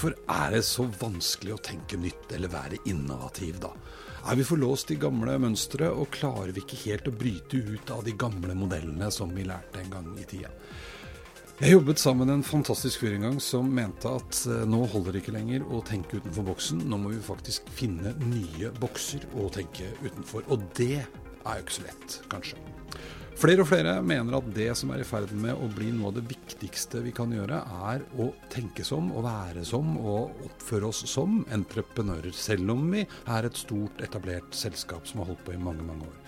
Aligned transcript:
Hvorfor 0.00 0.16
er 0.32 0.54
det 0.54 0.62
så 0.64 0.86
vanskelig 0.96 1.52
å 1.52 1.60
tenke 1.60 1.98
nytt 2.00 2.30
eller 2.32 2.48
være 2.48 2.78
innovativ, 2.88 3.58
da? 3.60 3.68
Er 4.32 4.38
vi 4.38 4.46
for 4.48 4.56
låst 4.56 4.88
i 4.94 4.96
gamle 4.96 5.34
mønstre, 5.44 5.90
og 5.92 6.08
klarer 6.14 6.54
vi 6.56 6.62
ikke 6.62 6.78
helt 6.86 7.10
å 7.10 7.12
bryte 7.12 7.60
ut 7.60 7.92
av 7.92 8.00
de 8.06 8.14
gamle 8.16 8.56
modellene 8.56 9.10
som 9.12 9.28
vi 9.36 9.44
lærte 9.44 9.82
en 9.82 9.92
gang 9.92 10.08
i 10.16 10.24
tida? 10.24 10.48
Jeg 11.60 11.74
jobbet 11.74 12.00
sammen 12.00 12.30
med 12.30 12.38
en 12.38 12.48
fantastisk 12.48 13.04
fyr 13.04 13.18
en 13.18 13.28
gang 13.28 13.38
som 13.44 13.68
mente 13.68 14.08
at 14.08 14.40
eh, 14.48 14.64
nå 14.64 14.86
holder 14.88 15.12
det 15.12 15.20
ikke 15.20 15.36
lenger 15.36 15.68
å 15.68 15.84
tenke 15.84 16.16
utenfor 16.16 16.48
boksen, 16.48 16.80
nå 16.80 17.04
må 17.04 17.12
vi 17.12 17.20
faktisk 17.28 17.68
finne 17.68 18.16
nye 18.24 18.72
bokser 18.80 19.28
å 19.36 19.52
tenke 19.52 19.92
utenfor. 20.00 20.48
Og 20.48 20.64
det 20.80 20.94
er 21.02 21.60
jo 21.60 21.66
ikke 21.66 21.82
så 21.82 21.90
lett, 21.90 22.22
kanskje. 22.32 22.79
Flere 23.40 23.62
og 23.64 23.70
flere 23.70 23.94
mener 24.04 24.34
at 24.36 24.48
det 24.52 24.66
som 24.76 24.90
er 24.92 25.00
i 25.00 25.04
ferd 25.08 25.30
med 25.32 25.56
å 25.56 25.68
bli 25.72 25.86
noe 25.96 26.10
av 26.10 26.18
det 26.18 26.26
viktigste 26.28 27.00
vi 27.00 27.12
kan 27.16 27.30
gjøre, 27.32 27.62
er 27.88 28.02
å 28.20 28.26
tenke 28.52 28.84
som, 28.84 29.06
å 29.16 29.22
være 29.24 29.62
som 29.64 29.94
og 29.96 30.42
oppføre 30.44 30.90
oss 30.90 31.00
som 31.08 31.38
entreprenører. 31.48 32.34
Selv 32.36 32.74
om 32.74 32.82
vi 32.92 33.06
er 33.06 33.48
et 33.48 33.56
stort, 33.56 34.04
etablert 34.04 34.52
selskap 34.52 35.08
som 35.08 35.22
har 35.22 35.30
holdt 35.30 35.46
på 35.46 35.54
i 35.56 35.62
mange, 35.62 35.86
mange 35.88 36.10
år. 36.10 36.18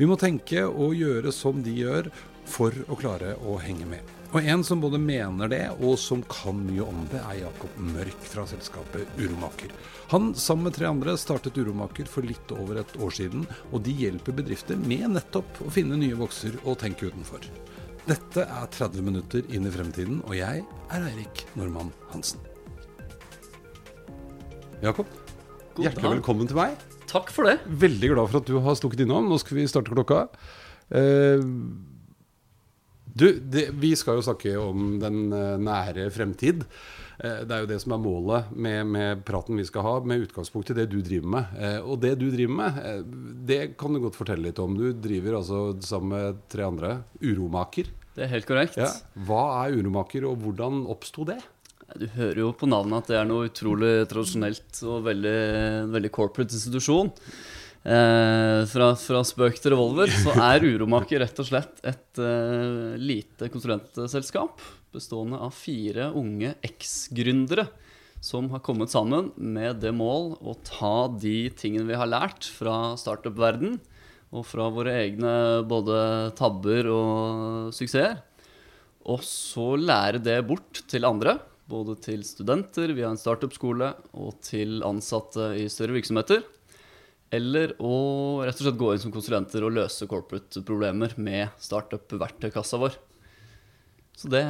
Vi 0.00 0.10
må 0.10 0.18
tenke 0.18 0.64
og 0.66 0.98
gjøre 0.98 1.30
som 1.30 1.62
de 1.62 1.76
gjør 1.84 2.10
for 2.50 2.74
å 2.90 2.98
klare 2.98 3.36
å 3.46 3.60
henge 3.62 3.86
med. 3.86 4.16
Og 4.36 4.44
en 4.44 4.60
som 4.68 4.82
både 4.82 4.98
mener 5.00 5.48
det, 5.48 5.62
og 5.80 5.94
som 5.96 6.20
kan 6.28 6.58
mye 6.60 6.84
om 6.84 7.06
det, 7.08 7.22
er 7.24 7.38
Jakob 7.46 7.78
Mørk 7.80 8.26
fra 8.28 8.42
selskapet 8.44 9.08
Uromaker. 9.16 9.72
Han 10.10 10.34
sammen 10.36 10.68
med 10.68 10.76
tre 10.76 10.90
andre 10.90 11.14
startet 11.16 11.56
Uromaker 11.56 12.04
for 12.10 12.26
litt 12.28 12.52
over 12.52 12.82
et 12.82 12.92
år 13.00 13.14
siden, 13.16 13.46
og 13.70 13.80
de 13.86 13.94
hjelper 13.96 14.36
bedrifter 14.36 14.76
med 14.76 15.06
nettopp 15.14 15.62
å 15.64 15.72
finne 15.72 15.96
nye 15.96 16.18
bokser 16.20 16.60
og 16.66 16.76
tenke 16.84 17.08
utenfor. 17.08 17.48
Dette 18.04 18.44
er 18.44 18.68
30 18.76 19.08
minutter 19.08 19.48
inn 19.56 19.64
i 19.64 19.72
fremtiden, 19.72 20.20
og 20.28 20.36
jeg 20.36 20.66
er 20.68 21.08
Eirik 21.14 21.46
Normann 21.56 21.94
Hansen. 22.12 22.44
Jakob, 24.84 25.08
hjertelig 25.80 26.18
velkommen 26.18 26.52
til 26.52 26.60
meg. 26.60 26.76
Takk 27.08 27.32
for 27.32 27.48
det. 27.48 27.62
Veldig 27.88 28.12
glad 28.12 28.28
for 28.28 28.44
at 28.44 28.52
du 28.52 28.60
har 28.60 28.76
stukket 28.76 29.06
innom. 29.08 29.32
Nå 29.32 29.40
skal 29.40 29.62
vi 29.62 29.70
starte 29.72 29.96
klokka. 29.96 30.26
Eh, 30.92 31.40
du, 33.16 33.26
det, 33.40 33.70
vi 33.80 33.94
skal 33.96 34.18
jo 34.18 34.26
snakke 34.26 34.52
om 34.60 34.96
den 35.00 35.32
eh, 35.32 35.56
nære 35.62 36.10
fremtid. 36.12 36.64
Eh, 37.16 37.42
det 37.48 37.54
er 37.54 37.62
jo 37.64 37.70
det 37.70 37.78
som 37.80 37.94
er 37.96 38.02
målet 38.02 38.50
med, 38.52 38.90
med 38.92 39.22
praten 39.24 39.56
vi 39.56 39.64
skal 39.64 39.86
ha, 39.86 39.94
med 40.04 40.26
utgangspunkt 40.26 40.74
i 40.74 40.76
det 40.76 40.88
du 40.92 40.98
driver 41.00 41.32
med. 41.38 41.54
Eh, 41.56 41.78
og 41.80 42.02
det 42.04 42.12
du 42.20 42.28
driver 42.28 42.58
med, 42.60 43.08
det 43.48 43.60
kan 43.80 43.96
du 43.96 44.02
godt 44.04 44.18
fortelle 44.18 44.50
litt 44.50 44.60
om. 44.60 44.76
Du 44.76 44.90
driver 44.92 45.40
altså 45.40 45.62
sammen 45.86 46.12
med 46.12 46.44
tre 46.52 46.68
andre 46.68 46.92
uromaker. 47.24 47.88
Det 48.16 48.24
er 48.26 48.32
helt 48.34 48.48
korrekt. 48.48 48.76
Ja. 48.80 48.92
Hva 49.28 49.44
er 49.62 49.80
uromaker, 49.80 50.28
og 50.28 50.40
hvordan 50.44 50.84
oppsto 50.92 51.24
det? 51.28 51.40
Du 51.96 52.08
hører 52.18 52.42
jo 52.42 52.52
på 52.58 52.68
navnet 52.68 53.04
at 53.04 53.12
det 53.12 53.20
er 53.20 53.28
noe 53.28 53.48
utrolig 53.48 53.92
tradisjonelt 54.10 54.80
og 54.84 55.04
veldig, 55.06 55.36
veldig 55.92 56.12
corporate 56.12 56.56
institusjon. 56.58 57.12
Eh, 57.86 58.60
fra, 58.66 58.88
fra 58.98 59.20
spøk 59.22 59.60
til 59.62 59.70
revolver 59.76 60.10
så 60.10 60.32
er 60.42 60.64
Uromaker 60.66 61.20
rett 61.22 61.36
og 61.38 61.46
slett 61.46 61.76
et 61.86 62.18
eh, 62.18 62.96
lite 62.98 63.46
konsulentselskap 63.52 64.58
bestående 64.96 65.38
av 65.38 65.52
fire 65.54 66.08
unge 66.18 66.56
eks-gründere 66.66 67.68
som 68.26 68.48
har 68.50 68.64
kommet 68.66 68.90
sammen 68.90 69.28
med 69.36 69.78
det 69.84 69.92
mål 69.94 70.32
å 70.42 70.56
ta 70.66 71.06
de 71.14 71.46
tingene 71.54 71.86
vi 71.86 72.00
har 72.00 72.10
lært 72.10 72.48
fra 72.50 72.96
startup-verden 72.98 73.78
og 74.34 74.42
fra 74.48 74.66
våre 74.74 74.96
egne 75.04 75.36
både 75.70 76.32
tabber 76.34 76.90
og 76.90 77.70
suksesser, 77.76 78.18
og 79.06 79.22
så 79.22 79.76
lære 79.78 80.18
det 80.18 80.40
bort 80.48 80.82
til 80.90 81.06
andre. 81.06 81.36
Både 81.70 81.94
til 82.02 82.26
studenter 82.26 82.90
via 82.94 83.12
en 83.12 83.18
startup-skole 83.18 83.92
og 84.18 84.36
til 84.42 84.82
ansatte 84.86 85.52
i 85.58 85.68
større 85.70 85.94
virksomheter. 86.00 86.42
Eller 87.34 87.72
å 87.82 87.94
rett 88.46 88.60
og 88.60 88.66
slett 88.68 88.78
gå 88.78 88.92
inn 88.94 89.02
som 89.02 89.12
konsulenter 89.14 89.64
og 89.66 89.74
løse 89.74 90.06
corporate-problemer 90.06 91.16
med 91.18 91.48
startup-verktøykassa 91.58 92.78
vår. 92.78 92.94
Så 94.16 94.30
det, 94.32 94.40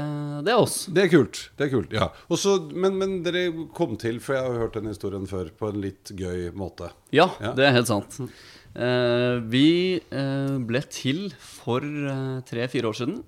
det 0.46 0.52
er 0.52 0.60
oss. 0.62 0.76
Det 0.94 1.06
er 1.06 1.08
kult. 1.10 1.40
det 1.58 1.66
er 1.66 1.70
kult, 1.72 1.94
ja. 1.96 2.10
Også, 2.30 2.52
men, 2.70 2.98
men 3.00 3.16
dere 3.26 3.48
kom 3.74 3.96
til, 3.98 4.20
for 4.22 4.36
jeg 4.36 4.44
har 4.46 4.60
hørt 4.60 4.76
den 4.78 4.86
historien 4.92 5.24
før, 5.26 5.48
på 5.58 5.72
en 5.72 5.80
litt 5.82 6.12
gøy 6.14 6.52
måte. 6.54 6.92
Ja, 7.16 7.30
Ja. 7.42 7.50
det 7.56 7.64
er 7.66 7.74
helt 7.74 7.90
sant. 7.90 8.20
Eh, 8.76 9.40
vi 9.50 9.64
eh, 10.12 10.54
ble 10.68 10.84
til 10.92 11.32
for 11.42 11.82
eh, 11.82 12.36
tre-fire 12.46 12.92
år 12.92 13.00
siden. 13.00 13.18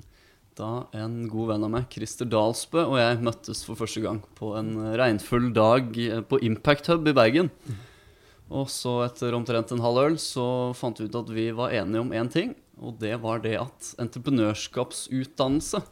Da 0.59 0.85
en 0.99 1.25
god 1.31 1.53
venn 1.55 1.67
av 1.67 1.71
meg, 1.75 1.89
Christer 1.91 2.27
Dalsbø, 2.31 2.85
og 2.87 2.97
jeg 3.01 3.19
møttes 3.25 3.65
for 3.67 3.79
første 3.79 4.03
gang 4.05 4.21
på 4.39 4.53
en 4.61 4.73
regnfull 4.99 5.51
dag 5.57 5.91
eh, 6.05 6.21
på 6.23 6.39
Impact 6.47 6.93
Hub 6.93 7.09
i 7.11 7.17
Bergen. 7.19 7.51
Og 8.49 8.71
så 8.73 8.95
etter 9.05 9.37
omtrent 9.37 9.73
en 9.75 9.83
halv 9.85 10.01
øl 10.07 10.17
så 10.23 10.73
fant 10.77 11.01
vi 11.01 11.09
ut 11.09 11.19
at 11.21 11.33
vi 11.35 11.51
var 11.57 11.75
enige 11.77 12.01
om 12.01 12.15
én 12.17 12.31
ting. 12.33 12.55
Og 12.81 12.97
det 13.01 13.17
var 13.21 13.43
det 13.45 13.57
at 13.61 13.93
entreprenørskapsutdannelse, 14.01 15.83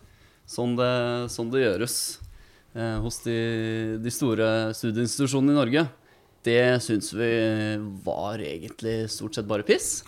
som 0.47 0.77
det, 0.79 0.95
som 1.35 1.51
det 1.51 1.65
gjøres 1.65 1.97
eh, 2.79 2.97
hos 3.03 3.19
de, 3.25 3.39
de 3.99 4.13
store 4.15 4.49
studieinstitusjonene 4.79 5.57
i 5.57 5.59
Norge, 5.59 5.87
det 6.47 6.63
syns 6.85 7.11
vi 7.17 7.31
var 8.07 8.39
egentlig 8.39 8.99
stort 9.11 9.35
sett 9.35 9.49
bare 9.51 9.67
piss. 9.67 10.05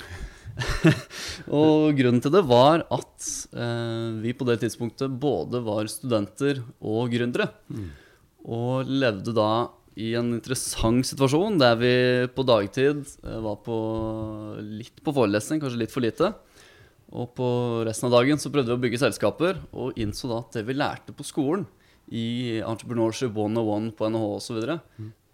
og 1.60 1.94
grunnen 1.98 2.22
til 2.22 2.34
det 2.34 2.44
var 2.46 2.84
at 2.94 3.30
eh, 3.54 4.18
vi 4.22 4.34
på 4.38 4.46
det 4.48 4.60
tidspunktet 4.62 5.18
både 5.20 5.60
var 5.66 5.90
studenter 5.90 6.62
og 6.78 7.10
gründere. 7.12 7.50
Og 8.48 8.88
levde 8.88 9.34
da 9.36 9.50
i 9.98 10.12
en 10.18 10.30
interessant 10.36 11.06
situasjon 11.06 11.58
der 11.58 11.78
vi 11.80 11.94
på 12.34 12.44
dagtid 12.46 13.02
eh, 13.24 13.40
var 13.42 13.58
på 13.64 13.78
litt 14.62 15.02
på 15.02 15.14
forelesning, 15.16 15.62
kanskje 15.62 15.82
litt 15.82 15.94
for 15.94 16.04
lite. 16.04 16.32
Og 17.08 17.32
på 17.34 17.48
resten 17.88 18.08
av 18.08 18.18
dagen 18.18 18.40
så 18.40 18.52
prøvde 18.52 18.70
vi 18.70 18.76
å 18.76 18.82
bygge 18.82 19.00
selskaper, 19.00 19.62
og 19.72 19.96
innså 19.98 20.28
da 20.30 20.42
at 20.42 20.58
det 20.58 20.66
vi 20.68 20.76
lærte 20.76 21.14
på 21.16 21.26
skolen, 21.26 21.66
i 22.08 22.60
Entrepreneurship 22.64 23.34
101 23.36 23.90
på 23.96 24.08
NHH 24.08 24.28
osv., 24.38 24.60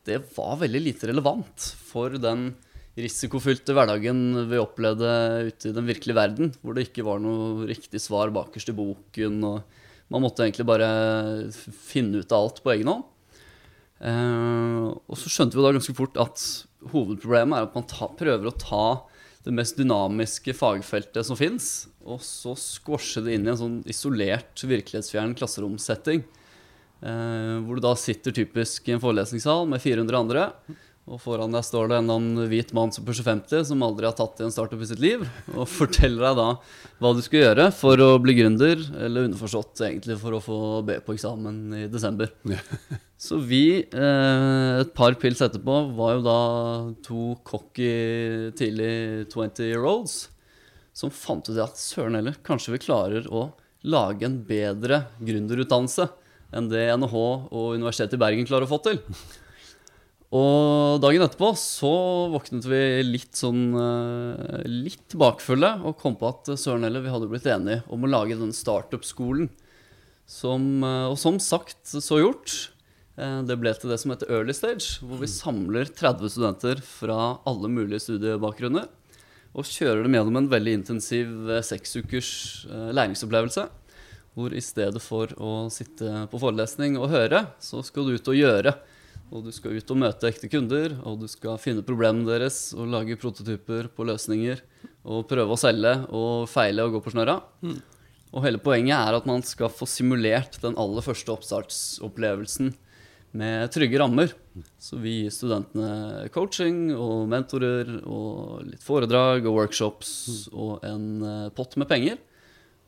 det 0.04 0.19
var 0.34 0.58
veldig 0.60 0.81
lite 0.84 1.08
relevant 1.08 1.69
for 1.86 2.16
den 2.20 2.50
risikofylte 2.98 3.75
hverdagen 3.75 4.19
vi 4.50 4.60
opplevde 4.60 5.12
ute 5.48 5.70
i 5.70 5.75
den 5.75 5.88
virkelige 5.88 6.19
verden, 6.19 6.52
hvor 6.60 6.76
det 6.76 6.88
ikke 6.88 7.06
var 7.06 7.22
noe 7.22 7.66
riktig 7.70 8.02
svar 8.02 8.32
bakerst 8.34 8.70
i 8.70 8.76
boken, 8.76 9.38
og 9.48 10.12
man 10.12 10.22
måtte 10.22 10.44
egentlig 10.44 10.66
bare 10.69 10.91
finne 11.54 12.20
ut 12.20 12.34
av 12.34 12.44
alt 12.44 12.60
på 12.62 12.75
egen 12.75 12.92
hånd. 12.92 13.08
Eh, 14.04 14.84
og 14.92 15.16
så 15.16 15.32
skjønte 15.32 15.56
vi 15.56 15.65
da 15.65 15.72
ganske 15.75 15.97
fort 15.97 16.19
at 16.20 16.44
hovedproblemet 16.92 17.56
er 17.56 17.69
at 17.69 17.76
man 17.76 17.87
ta, 17.88 18.10
prøver 18.12 18.50
å 18.50 18.56
ta 18.60 18.87
det 19.44 19.53
mest 19.53 19.76
dynamiske 19.81 20.54
fagfeltet 20.56 21.26
som 21.28 21.37
fins, 21.37 21.87
og 22.04 22.20
så 22.25 22.54
squashe 22.56 23.22
det 23.25 23.37
inn 23.37 23.48
i 23.48 23.53
en 23.53 23.60
sånn 23.60 23.76
isolert, 23.88 24.56
virkelighetsfjern 24.60 25.37
klasseromsetting. 25.37 26.25
Eh, 27.04 27.56
hvor 27.64 27.76
du 27.76 27.84
da 27.84 27.93
sitter 28.00 28.32
typisk 28.37 28.88
i 28.88 28.94
en 28.97 29.03
forelesningssal 29.03 29.69
med 29.69 29.82
400 29.84 30.20
andre, 30.20 30.47
og 31.04 31.20
foran 31.20 31.53
deg 31.53 31.65
står 31.66 31.91
det 31.91 31.97
en 32.00 32.12
annen 32.15 32.48
hvit 32.48 32.70
mann 32.76 32.92
som 32.94 33.04
pusher 33.04 33.26
50, 33.26 33.66
som 33.69 33.82
aldri 33.84 34.09
har 34.09 34.15
tatt 34.16 34.38
i 34.41 34.47
en 34.47 34.53
startup 34.54 34.81
i 34.81 34.88
sitt 34.88 35.03
liv, 35.03 35.26
og 35.53 35.69
forteller 35.69 36.25
deg 36.25 36.38
da 36.38 36.47
hva 37.03 37.10
du 37.12 37.20
skal 37.25 37.42
gjøre 37.42 37.66
for 37.76 38.00
å 38.00 38.09
bli 38.25 38.37
gründer, 38.38 38.81
eller 38.97 39.28
underforstått 39.28 39.84
egentlig 39.84 40.16
for 40.22 40.38
å 40.38 40.41
få 40.44 40.59
B 40.88 40.97
på 41.04 41.16
eksamen 41.19 41.60
i 41.82 41.84
desember. 41.93 42.32
Så 43.25 43.37
vi, 43.37 43.84
eh, 43.84 44.70
et 44.81 44.96
par 44.96 45.19
pils 45.20 45.44
etterpå, 45.44 45.76
var 45.99 46.17
jo 46.17 46.25
da 46.25 46.40
to 47.05 47.26
cocky 47.44 47.93
tidlig 48.56 49.29
20-year-olds 49.29 50.17
som 50.96 51.12
fant 51.12 51.44
ut 51.50 51.61
at 51.61 51.76
søren 51.81 52.17
heller, 52.17 52.40
kanskje 52.46 52.79
vi 52.79 52.84
klarer 52.87 53.29
å 53.29 53.50
lage 53.84 54.25
en 54.25 54.40
bedre 54.49 55.05
gründerutdannelse 55.20 56.08
enn 56.55 56.69
det 56.70 56.87
NHH 56.96 57.17
og 57.50 57.75
Universitetet 57.76 58.17
i 58.17 58.25
Bergen 58.25 58.49
klarer 58.49 58.64
å 58.64 58.73
få 58.73 58.81
til. 58.87 59.02
Og 60.34 60.98
dagen 60.98 61.22
etterpå 61.22 61.52
så 61.58 61.92
våknet 62.32 62.64
vi 62.66 62.81
litt 63.06 63.38
sånn 63.38 63.69
eh, 63.78 64.64
litt 64.66 65.14
bakfulle 65.19 65.76
og 65.86 66.00
kom 66.00 66.16
på 66.19 66.26
at 66.26 66.50
eh, 66.50 66.58
søren 66.58 66.86
heller, 66.86 67.04
vi 67.04 67.12
hadde 67.12 67.28
blitt 67.31 67.46
enige 67.46 67.84
om 67.86 68.02
å 68.02 68.10
lage 68.10 68.38
den 68.40 68.50
startup-skolen. 68.56 69.46
Eh, 69.46 71.06
og 71.06 71.14
som 71.22 71.38
sagt, 71.38 71.84
så 71.86 72.19
gjort. 72.22 72.56
Det 73.14 73.54
ble 73.62 73.70
til 73.78 73.92
det 73.92 74.00
som 74.02 74.10
heter 74.10 74.26
Early 74.34 74.50
Stage, 74.58 74.96
hvor 75.06 75.20
vi 75.20 75.28
samler 75.31 75.86
30 75.86 76.32
studenter 76.34 76.81
fra 76.82 77.36
alle 77.46 77.70
mulige 77.70 78.02
studiebakgrunner. 78.02 78.88
Og 79.54 79.69
kjører 79.70 80.02
dem 80.02 80.16
gjennom 80.16 80.40
en 80.40 80.48
veldig 80.50 80.72
intensiv 80.81 81.52
seksukers 81.62 82.32
læringsopplevelse. 82.66 83.69
Hvor 84.34 84.50
i 84.50 84.64
stedet 84.66 84.98
for 84.98 85.31
å 85.38 85.52
sitte 85.70 86.25
på 86.32 86.42
forelesning 86.42 86.98
og 86.98 87.12
høre, 87.14 87.44
så 87.62 87.84
skal 87.86 88.10
du 88.10 88.16
ut 88.19 88.32
og 88.34 88.40
gjøre. 88.40 88.75
Og 89.34 89.42
du 89.42 89.50
skal 89.50 89.75
ut 89.75 89.90
og 89.90 89.98
møte 89.98 90.28
ekte 90.31 90.46
kunder, 90.46 90.92
og 91.02 91.19
du 91.25 91.26
skal 91.31 91.58
finne 91.58 91.82
problemene 91.82 92.28
deres 92.28 92.69
og 92.76 92.86
lage 92.92 93.16
prototyper 93.19 93.88
på 93.90 94.06
løsninger. 94.06 94.62
Og 95.10 95.26
prøve 95.28 95.56
å 95.56 95.58
selge 95.58 95.96
og 96.14 96.46
feile 96.48 96.86
og 96.86 96.94
gå 96.94 97.02
på 97.02 97.12
snørra. 97.16 97.40
Og 98.34 98.46
hele 98.46 98.60
poenget 98.62 98.94
er 98.94 99.19
at 99.19 99.26
man 99.26 99.42
skal 99.46 99.72
få 99.75 99.86
simulert 99.90 100.60
den 100.62 100.78
aller 100.78 101.02
første 101.02 101.34
oppstartsopplevelsen 101.34 102.72
med 103.34 103.72
trygge 103.75 103.98
rammer. 103.98 104.31
Så 104.78 105.00
vi 105.02 105.25
gir 105.25 105.34
studentene 105.34 106.28
coaching 106.34 106.92
og 106.94 107.26
mentorer 107.31 107.90
og 108.06 108.62
litt 108.69 108.86
foredrag 108.86 109.46
og 109.50 109.58
workshops 109.58 110.14
og 110.54 110.86
en 110.86 111.08
eh, 111.26 111.50
pott 111.54 111.75
med 111.81 111.90
penger. 111.90 112.22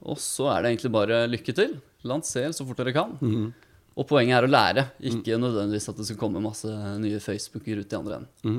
Og 0.07 0.21
så 0.23 0.47
er 0.53 0.63
det 0.63 0.75
egentlig 0.77 0.95
bare 0.95 1.25
lykke 1.27 1.55
til. 1.59 1.79
Lanser 2.07 2.53
så 2.55 2.67
fort 2.69 2.79
dere 2.79 2.95
kan. 2.95 3.17
Og 3.97 4.05
poenget 4.05 4.37
er 4.37 4.45
å 4.45 4.51
lære, 4.51 4.83
ikke 5.09 5.39
nødvendigvis 5.41 5.89
at 5.89 5.97
det 5.97 6.05
skal 6.05 6.19
komme 6.21 6.43
masse 6.45 6.69
nye 7.01 7.17
Facebooker 7.23 7.79
ut 7.81 7.95
i 7.95 7.97
andre 7.97 8.19
enden. 8.19 8.59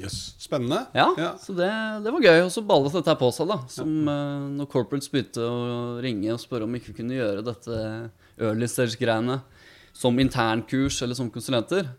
Yes, 0.00 0.16
Spennende. 0.40 0.86
Ja, 0.96 1.34
så 1.42 1.52
det, 1.56 1.68
det 2.06 2.12
var 2.14 2.24
gøy. 2.24 2.40
Og 2.46 2.52
så 2.54 2.62
ballet 2.64 2.96
dette 2.96 3.16
på 3.20 3.28
seg, 3.36 3.50
da. 3.52 3.58
Som 3.72 4.08
eh, 4.08 4.46
når 4.56 4.70
corporates 4.72 5.10
begynte 5.12 5.44
å 5.44 5.98
ringe 6.04 6.32
og 6.32 6.40
spørre 6.40 6.64
om 6.64 6.72
vi 6.72 6.80
ikke 6.80 6.96
kunne 7.02 7.18
gjøre 7.18 7.44
dette 7.44 7.76
early 8.40 8.68
stage-greiene 8.70 9.42
som 9.98 10.16
internkurs 10.22 11.02
eller 11.04 11.18
som 11.18 11.28
konsulenter, 11.34 11.90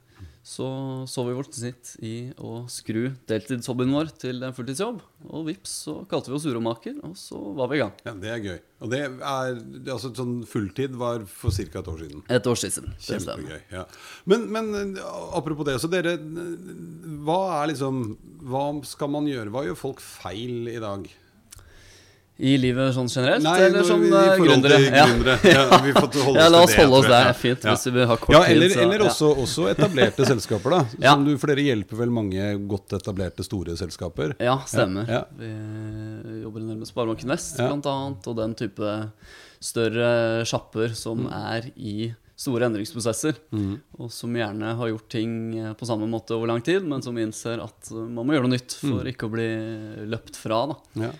så 0.43 0.67
så 1.09 1.23
vi 1.27 1.35
vårt 1.35 1.53
snitt 1.53 1.91
i 2.05 2.31
å 2.39 2.63
skru 2.71 3.09
deltidshobbyen 3.29 3.91
vår 3.93 4.11
til 4.21 4.43
en 4.45 4.55
fulltidsjobb. 4.55 5.01
Og 5.29 5.45
vips, 5.49 5.73
så 5.85 5.97
kalte 6.09 6.31
vi 6.31 6.37
oss 6.37 6.47
uromaker, 6.47 6.95
og 7.05 7.17
så 7.19 7.37
var 7.57 7.69
vi 7.71 7.79
i 7.79 7.81
gang. 7.83 7.93
Ja, 8.07 8.13
Det 8.13 8.31
er 8.33 8.43
gøy. 8.45 8.59
Og 8.79 8.91
det 8.93 9.01
er 9.03 9.59
altså 9.91 10.13
sånn 10.15 10.37
fulltid 10.47 10.95
var 10.95 11.25
for 11.27 11.51
ca. 11.51 11.79
et 11.81 11.91
år 11.91 11.99
siden. 11.99 12.23
Et 12.29 12.47
år 12.47 12.59
siden. 12.61 12.93
Kjempegøy. 13.03 13.61
Ja. 13.75 13.85
Men, 14.25 14.47
men 14.51 14.97
apropos 15.35 15.67
det, 15.67 15.79
så 15.83 15.91
dere 15.91 16.15
Hva 16.17 17.39
er 17.59 17.73
liksom 17.73 18.17
Hva 18.47 18.69
skal 18.87 19.11
man 19.11 19.27
gjøre? 19.27 19.51
Hva 19.51 19.65
gjør 19.67 19.77
folk 19.77 19.99
feil 19.99 20.71
i 20.71 20.79
dag? 20.79 21.09
I 22.39 22.53
livet 22.57 22.93
sånn 22.95 23.09
generelt, 23.11 23.43
Nei, 23.43 23.57
eller 23.65 23.83
som 23.83 23.99
i 24.03 24.07
eh, 24.15 24.37
gründere? 24.39 24.77
gründere. 24.87 25.33
Ja, 25.51 25.79
vi 25.83 25.91
får 25.91 26.13
holde 26.23 26.39
Ja, 26.43 26.45
la 26.53 26.61
oss 26.63 26.75
holde 26.79 26.95
oss 27.01 27.07
der. 27.11 27.33
Fint, 27.35 27.65
Ja. 27.67 27.73
hvis 27.75 27.91
vi 27.91 28.05
har 28.07 28.15
kort 28.21 28.31
Ja, 28.35 28.43
tid. 28.45 28.55
eller, 28.55 28.69
så- 28.69 28.79
eller 28.85 28.99
ja. 29.03 29.09
også, 29.09 29.31
også 29.43 29.65
etablerte 29.73 30.25
selskaper, 30.25 30.69
da. 30.71 30.79
Ja. 31.03 31.13
Som 31.17 31.25
du, 31.25 31.33
for 31.37 31.47
dere 31.51 31.65
hjelper 31.67 31.97
vel 31.99 32.09
mange 32.15 32.47
godt 32.71 32.95
etablerte 32.95 33.43
store 33.43 33.75
selskaper? 33.75 34.37
Ja, 34.39 34.55
stemmer. 34.65 35.03
Ja, 35.11 35.19
ja. 35.19 35.25
Vi 35.35 36.41
jobber 36.45 36.63
en 36.63 36.67
del 36.71 36.77
med 36.77 36.87
Sparebanken 36.87 37.27
Vest, 37.35 37.59
Ja. 37.59 37.67
annet, 37.75 38.25
og 38.31 38.35
den 38.39 38.55
type 38.55 39.11
større 39.59 40.45
sjapper 40.47 40.95
som 40.95 41.25
Mm. 41.27 41.33
er 41.33 41.71
i 41.75 42.15
store 42.39 42.69
endringsprosesser, 42.69 43.35
og 43.99 44.09
som 44.09 44.31
gjerne 44.33 44.77
har 44.77 44.87
gjort 44.87 45.09
ting 45.09 45.59
eh, 45.59 45.73
på 45.73 45.85
samme 45.85 46.07
måte 46.07 46.31
over 46.31 46.47
lang 46.47 46.61
tid, 46.63 46.85
men 46.87 47.01
som 47.01 47.13
innser 47.17 47.59
at 47.61 47.91
man 47.91 48.25
må 48.25 48.31
gjøre 48.31 48.47
noe 48.47 48.55
nytt 48.55 48.75
for 48.79 49.03
ikke 49.03 49.27
å 49.27 49.31
bli 49.33 49.49
løpt 50.07 50.37
fra. 50.39 50.67
Da. 50.67 50.75
Ja. 51.03 51.11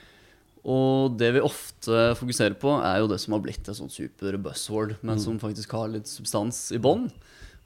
Og 0.68 1.16
det 1.18 1.32
vi 1.38 1.44
ofte 1.44 2.16
fokuserer 2.20 2.58
på, 2.60 2.74
er 2.84 3.00
jo 3.00 3.08
det 3.08 3.20
som 3.24 3.34
har 3.38 3.44
blitt 3.46 3.64
et 3.70 3.78
sånn 3.78 3.92
super 3.92 4.36
buzzword, 4.38 4.98
men 5.02 5.16
som 5.24 5.40
faktisk 5.40 5.72
har 5.72 5.88
litt 5.94 6.08
substans 6.08 6.72
i 6.76 6.80
bånn. 6.84 7.08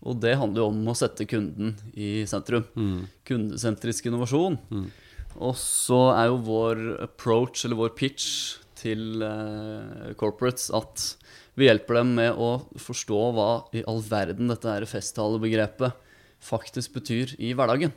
Og 0.04 0.20
det 0.20 0.36
handler 0.38 0.62
jo 0.62 0.68
om 0.70 0.84
å 0.92 0.96
sette 1.00 1.26
kunden 1.26 1.78
i 1.96 2.26
sentrum. 2.28 2.66
Kundesentrisk 3.26 4.06
innovasjon. 4.06 4.60
Og 5.40 5.56
så 5.58 6.12
er 6.14 6.28
jo 6.30 6.42
vår 6.46 6.84
approach, 7.08 7.66
eller 7.66 7.80
vår 7.80 7.96
pitch, 7.98 8.60
til 8.84 9.24
eh, 9.24 10.14
corporates 10.20 10.68
at 10.76 11.16
vi 11.56 11.70
hjelper 11.70 12.02
dem 12.02 12.16
med 12.18 12.36
å 12.36 12.66
forstå 12.76 13.20
hva 13.32 13.50
i 13.72 13.84
all 13.88 14.02
verden 14.04 14.50
dette 14.52 14.68
her 14.68 14.84
festtalebegrepet 14.90 15.94
faktisk 16.44 16.98
betyr 16.98 17.32
i 17.40 17.54
hverdagen. 17.56 17.94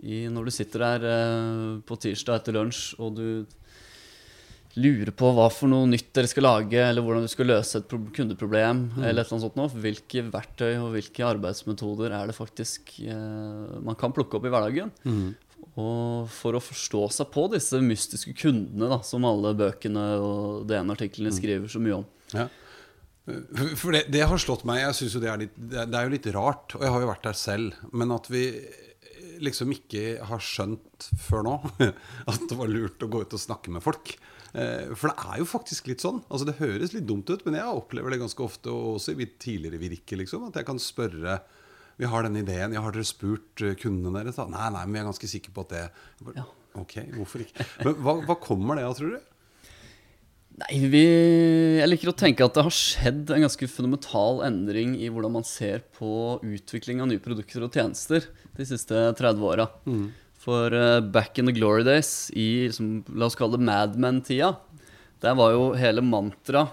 I, 0.00 0.22
når 0.32 0.48
du 0.48 0.50
sitter 0.54 0.80
der 0.86 1.04
eh, 1.10 1.80
på 1.84 1.98
tirsdag 2.00 2.40
etter 2.40 2.56
lunsj 2.56 2.94
og 2.98 3.18
du 3.18 3.26
lurer 4.78 5.10
på 5.16 5.32
hva 5.34 5.48
for 5.52 5.70
noe 5.70 5.88
nytt 5.90 6.12
dere 6.14 6.30
skal 6.30 6.46
lage, 6.46 6.78
eller 6.78 7.02
hvordan 7.02 7.26
du 7.26 7.30
skal 7.32 7.48
løse 7.50 7.80
et 7.80 7.88
kundeproblem, 7.90 8.12
kundeproblem, 8.16 8.82
eller 9.00 9.22
et 9.22 9.26
eller 9.26 9.34
annet 9.34 9.46
sånt 9.46 9.58
noe. 9.58 9.82
Hvilke 9.82 10.24
verktøy 10.30 10.72
og 10.78 10.92
hvilke 10.94 11.26
arbeidsmetoder 11.26 12.14
er 12.14 12.30
det 12.30 12.36
faktisk 12.36 12.94
eh, 13.02 13.78
man 13.82 13.98
kan 13.98 14.14
plukke 14.14 14.38
opp 14.38 14.46
i 14.46 14.52
hverdagen? 14.52 14.92
Og 15.80 16.30
for 16.32 16.56
å 16.56 16.62
forstå 16.62 17.02
seg 17.18 17.30
på 17.34 17.46
disse 17.52 17.80
mystiske 17.82 18.34
kundene 18.38 18.90
da, 18.90 19.00
som 19.06 19.26
alle 19.28 19.54
bøkene 19.58 20.06
og 20.22 20.66
DN-artiklene 20.70 21.32
skriver 21.34 21.70
så 21.70 21.82
mye 21.82 22.00
om. 22.00 22.06
Ja. 22.34 22.46
For 23.78 23.94
det, 23.94 24.06
det 24.10 24.22
har 24.26 24.40
slått 24.42 24.64
meg. 24.66 24.80
Jeg 24.82 24.96
synes 24.98 25.16
jo 25.16 25.22
det 25.22 25.30
er 25.30 25.42
litt 25.44 25.58
det 25.58 25.86
er 25.86 26.06
jo 26.06 26.14
litt 26.14 26.30
rart, 26.34 26.74
og 26.76 26.86
jeg 26.86 26.94
har 26.94 27.04
jo 27.04 27.10
vært 27.10 27.26
der 27.28 27.38
selv, 27.38 27.82
men 27.94 28.14
at 28.14 28.30
vi 28.32 28.44
liksom 29.40 29.70
ikke 29.72 30.18
har 30.28 30.42
skjønt 30.44 31.06
før 31.20 31.46
nå 31.46 31.54
at 32.30 32.42
det 32.48 32.58
var 32.58 32.70
lurt 32.70 33.02
å 33.02 33.08
gå 33.10 33.22
ut 33.24 33.36
og 33.36 33.42
snakke 33.42 33.72
med 33.72 33.84
folk. 33.84 34.14
Eh, 34.54 34.90
For 34.98 35.12
det 35.12 35.16
er 35.30 35.40
jo 35.42 35.46
faktisk 35.46 35.86
litt 35.90 36.02
sånn. 36.02 36.22
Altså 36.28 36.48
Det 36.48 36.58
høres 36.58 36.94
litt 36.96 37.06
dumt 37.06 37.30
ut, 37.30 37.44
men 37.46 37.58
jeg 37.60 37.80
opplever 37.80 38.10
det 38.14 38.20
ganske 38.22 38.42
ofte, 38.44 38.72
og 38.72 38.96
også 38.98 39.14
i 39.14 39.20
mitt 39.22 39.38
tidligere 39.42 39.78
virke, 39.82 40.18
liksom, 40.18 40.48
at 40.48 40.58
jeg 40.60 40.66
kan 40.66 40.80
spørre 40.82 41.40
Vi 42.00 42.08
har 42.08 42.24
denne 42.24 42.40
ideen, 42.40 42.72
ja, 42.72 42.80
har 42.80 42.94
dere 42.96 43.04
spurt 43.04 43.60
eh, 43.62 43.74
kundene 43.76 44.22
deres? 44.22 44.38
da? 44.40 44.46
Nei, 44.48 44.70
nei, 44.72 44.86
men 44.86 44.94
vi 44.96 45.00
er 45.02 45.10
ganske 45.10 45.28
sikre 45.28 45.52
på 45.54 45.66
at 45.66 45.74
det 45.74 45.82
bare, 46.24 46.46
Ok, 46.80 46.94
hvorfor 47.16 47.42
ikke? 47.42 47.66
Men 47.84 47.98
hva, 48.00 48.14
hva 48.28 48.36
kommer 48.40 48.78
det 48.78 48.86
av, 48.86 48.94
tror 48.96 49.16
du? 49.16 49.26
Nei, 50.60 50.78
vi, 50.92 51.02
jeg 51.80 51.88
liker 51.88 52.10
å 52.10 52.16
tenke 52.20 52.44
at 52.44 52.56
det 52.56 52.64
har 52.66 52.74
skjedd 52.74 53.30
en 53.32 53.44
ganske 53.46 53.68
fundamental 53.70 54.42
endring 54.44 54.92
i 54.98 55.08
hvordan 55.08 55.32
man 55.38 55.46
ser 55.46 55.80
på 55.96 56.10
utvikling 56.44 57.00
av 57.00 57.08
nye 57.08 57.22
produkter 57.22 57.64
og 57.64 57.72
tjenester 57.72 58.26
de 58.58 58.66
siste 58.68 58.98
30 59.16 59.46
åra. 59.46 59.68
For 60.40 60.72
uh, 60.72 61.00
back 61.04 61.38
in 61.38 61.50
the 61.50 61.52
glory 61.52 61.84
days, 61.84 62.30
i 62.32 62.66
liksom, 62.70 63.02
la 63.12 63.28
oss 63.28 63.36
kalle 63.36 63.58
det 63.58 63.66
Mad 63.66 63.98
Men-tida, 64.00 64.54
der 65.20 65.36
var 65.36 65.52
jo 65.52 65.66
hele 65.76 66.00
mantraet 66.00 66.72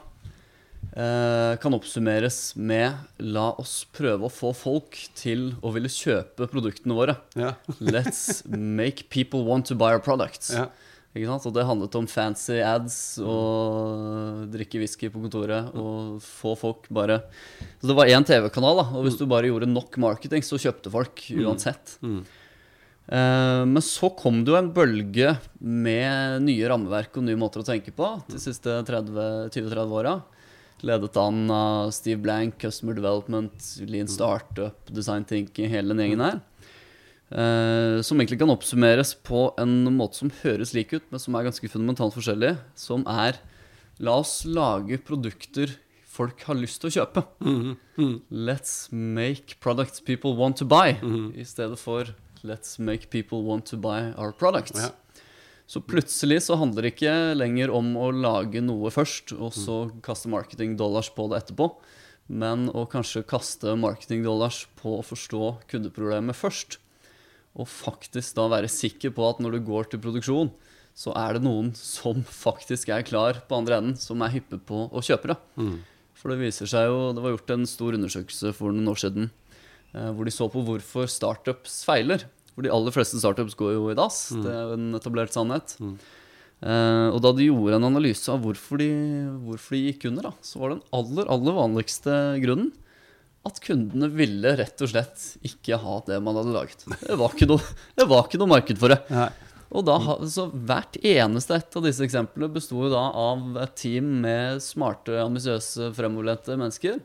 uh, 0.95 1.57
kan 1.59 1.75
oppsummeres 1.75 2.55
med 2.55 2.95
La 3.19 3.49
oss 3.59 3.81
prøve 3.91 4.27
å 4.27 4.33
få 4.33 4.53
folk 4.55 4.97
til 5.17 5.51
å 5.59 5.73
ville 5.75 5.91
kjøpe 5.91 6.47
produktene 6.51 6.95
våre. 6.97 7.17
Ja. 7.35 7.55
Let's 7.83 8.43
make 8.47 9.09
people 9.13 9.43
want 9.47 9.67
to 9.67 9.75
buy 9.75 9.91
our 9.95 10.03
products. 10.03 10.53
Ja. 10.55 10.69
Ikke 11.17 11.29
sant? 11.31 11.47
Og 11.49 11.55
det 11.55 11.65
handlet 11.65 11.95
om 11.97 12.07
fancy 12.09 12.59
ads 12.61 13.17
og 13.23 14.47
drikke 14.53 14.79
whisky 14.81 15.09
på 15.09 15.21
kontoret 15.23 15.71
og 15.73 16.19
få 16.21 16.53
folk 16.59 16.85
bare 16.93 17.23
Så 17.79 17.89
det 17.89 17.95
var 17.97 18.11
én 18.11 18.27
TV-kanal, 18.27 18.83
da, 18.83 18.89
og 18.93 19.07
hvis 19.07 19.17
du 19.17 19.25
bare 19.29 19.49
gjorde 19.49 19.69
nok 19.71 19.97
marketing, 20.03 20.45
så 20.45 20.59
kjøpte 20.61 20.93
folk 20.93 21.23
uansett. 21.33 21.97
Eh, 22.05 22.19
men 23.07 23.83
så 23.85 24.09
kom 24.19 24.41
det 24.43 24.51
jo 24.51 24.57
en 24.59 24.73
bølge 24.75 25.29
med 25.59 26.43
nye 26.43 26.67
rammeverk 26.67 27.15
og 27.15 27.23
nye 27.23 27.39
måter 27.39 27.63
å 27.63 27.67
tenke 27.67 27.93
på 27.95 28.09
de 28.27 28.41
siste 28.43 28.81
20-30 28.83 29.93
åra. 29.95 30.17
Ledet 30.85 31.17
an 31.17 31.39
av 31.49 31.93
Steve 31.95 32.19
Blank, 32.21 32.59
Customer 32.61 32.93
Development, 32.93 33.69
Lean 33.87 34.11
Startup, 34.11 34.77
Design 34.93 35.25
Thinking, 35.25 35.71
hele 35.71 35.95
den 35.95 36.03
gjengen 36.03 36.25
her. 36.25 36.41
Eh, 37.27 38.01
som 38.05 38.19
egentlig 38.19 38.39
kan 38.39 38.51
oppsummeres 38.53 39.15
på 39.25 39.47
en 39.59 39.81
måte 39.97 40.21
som 40.21 40.31
høres 40.43 40.75
lik 40.77 40.93
ut, 40.93 41.07
men 41.09 41.19
som 41.19 41.35
er 41.35 41.47
ganske 41.47 41.71
fundamentalt 41.71 42.15
forskjellig. 42.15 42.55
Som 42.77 43.07
er 43.09 43.39
La 43.97 44.13
oss 44.21 44.43
lage 44.45 44.99
produkter 45.01 45.71
folk 46.05 46.43
har 46.45 46.57
lyst 46.59 46.83
til 46.83 46.91
å 46.91 46.95
kjøpe. 46.99 47.23
Let's 48.29 48.91
make 48.91 49.57
products 49.59 49.99
people 49.99 50.35
want 50.37 50.61
to 50.61 50.65
buy, 50.69 50.93
i 51.33 51.45
stedet 51.45 51.79
for 51.81 52.13
Let's 52.43 52.77
make 52.79 53.09
people 53.09 53.43
want 53.43 53.65
to 53.71 53.77
buy 53.77 54.13
our 54.17 54.31
products. 54.31 54.79
Ja. 54.81 54.91
Så 55.67 55.81
plutselig 55.83 56.45
så 56.45 56.55
handler 56.55 56.85
det 56.85 56.93
ikke 56.95 57.13
lenger 57.35 57.73
om 57.75 57.89
å 57.99 58.07
lage 58.15 58.61
noe 58.63 58.91
først, 58.93 59.33
og 59.35 59.51
så 59.51 59.89
kaste 60.05 60.31
marketing 60.31 60.77
dollars 60.79 61.09
på 61.11 61.25
det 61.27 61.41
etterpå, 61.41 61.67
men 62.31 62.69
å 62.71 62.85
kanskje 62.87 63.25
kaste 63.27 63.73
marketing 63.75 64.23
dollars 64.23 64.61
på 64.79 64.95
å 64.99 65.03
forstå 65.03 65.49
kundeproblemet 65.67 66.39
først. 66.39 66.79
Og 67.59 67.67
faktisk 67.67 68.37
da 68.37 68.47
være 68.53 68.71
sikker 68.71 69.11
på 69.17 69.27
at 69.27 69.43
når 69.43 69.57
du 69.57 69.67
går 69.67 69.91
til 69.91 69.99
produksjon, 70.03 70.53
så 70.97 71.11
er 71.19 71.35
det 71.35 71.43
noen 71.43 71.73
som 71.77 72.23
faktisk 72.23 72.89
er 72.95 73.03
klar 73.05 73.43
på 73.49 73.59
andre 73.59 73.81
enden, 73.81 73.99
som 73.99 74.23
er 74.23 74.33
hyppe 74.37 74.61
på 74.63 74.85
å 74.87 75.03
kjøpe 75.03 75.33
det. 75.33 75.37
For 76.17 76.31
det 76.31 76.39
viser 76.41 76.65
seg 76.65 76.87
jo 76.89 77.11
Det 77.13 77.21
var 77.21 77.35
gjort 77.35 77.51
en 77.53 77.67
stor 77.69 77.93
undersøkelse 77.93 78.53
for 78.57 78.73
noen 78.73 78.89
år 78.89 79.03
siden 79.03 79.27
hvor 80.15 80.27
de 80.27 80.33
så 80.33 80.47
på 80.51 80.63
hvorfor 80.67 81.09
startups 81.11 81.81
feiler. 81.87 82.25
For 82.53 82.65
de 82.65 82.71
aller 82.73 82.93
fleste 82.95 83.19
startups 83.21 83.57
går 83.57 83.75
jo 83.75 83.89
i 83.91 83.97
dass. 83.97 84.27
Det 84.33 84.49
er 84.49 84.71
jo 84.71 84.77
en 84.79 84.87
etablert 84.97 85.35
sannhet. 85.35 85.75
Eh, 86.65 87.07
og 87.13 87.19
da 87.21 87.31
de 87.37 87.45
gjorde 87.45 87.77
en 87.77 87.85
analyse 87.91 88.31
av 88.33 88.41
hvorfor 88.41 88.81
de, 88.81 88.89
hvorfor 89.45 89.77
de 89.77 89.83
gikk 89.91 90.07
under, 90.09 90.31
da, 90.31 90.33
så 90.41 90.63
var 90.63 90.73
den 90.73 90.83
aller, 90.97 91.27
aller 91.29 91.53
vanligste 91.53 92.15
grunnen 92.41 92.71
at 93.47 93.61
kundene 93.63 94.09
ville 94.11 94.55
rett 94.59 94.81
og 94.83 94.89
slett 94.91 95.21
ikke 95.45 95.77
ha 95.79 95.99
det 96.07 96.17
man 96.23 96.35
hadde 96.39 96.55
laget. 96.55 96.81
Det 96.99 97.17
var 97.19 97.35
ikke 97.35 97.47
noe, 97.47 97.75
det 97.95 98.07
var 98.09 98.25
ikke 98.25 98.41
noe 98.41 98.51
marked 98.57 98.81
for 98.81 98.91
det. 98.91 98.97
Nei. 99.13 99.29
Og 99.77 99.83
da, 99.87 99.97
så 100.31 100.47
Hvert 100.51 100.95
eneste 101.03 101.57
et 101.59 101.77
av 101.77 101.83
disse 101.83 102.03
eksemplene 102.05 102.49
besto 102.51 102.87
av 102.97 103.57
et 103.61 103.75
team 103.79 104.09
med 104.23 104.63
smarte, 104.63 105.15
ambisiøse, 105.21 105.91
fremoverlente 105.95 106.55
mennesker 106.59 106.99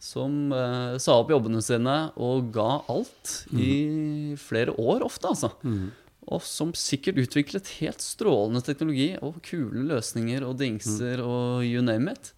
som 0.00 0.48
eh, 0.56 0.94
sa 1.02 1.18
opp 1.20 1.30
jobbene 1.34 1.60
sine 1.64 1.96
og 2.16 2.50
ga 2.54 2.80
alt 2.88 3.34
i 3.52 4.34
flere 4.40 4.72
år 4.80 5.04
ofte, 5.04 5.28
altså. 5.28 5.52
Og 6.30 6.42
som 6.46 6.70
sikkert 6.76 7.18
utviklet 7.20 7.68
helt 7.80 8.00
strålende 8.04 8.62
teknologi 8.64 9.12
og 9.20 9.40
kule 9.44 9.82
løsninger 9.88 10.44
og 10.46 10.56
dingser 10.60 11.20
og 11.24 11.64
you 11.66 11.82
name 11.84 12.12
it. 12.14 12.32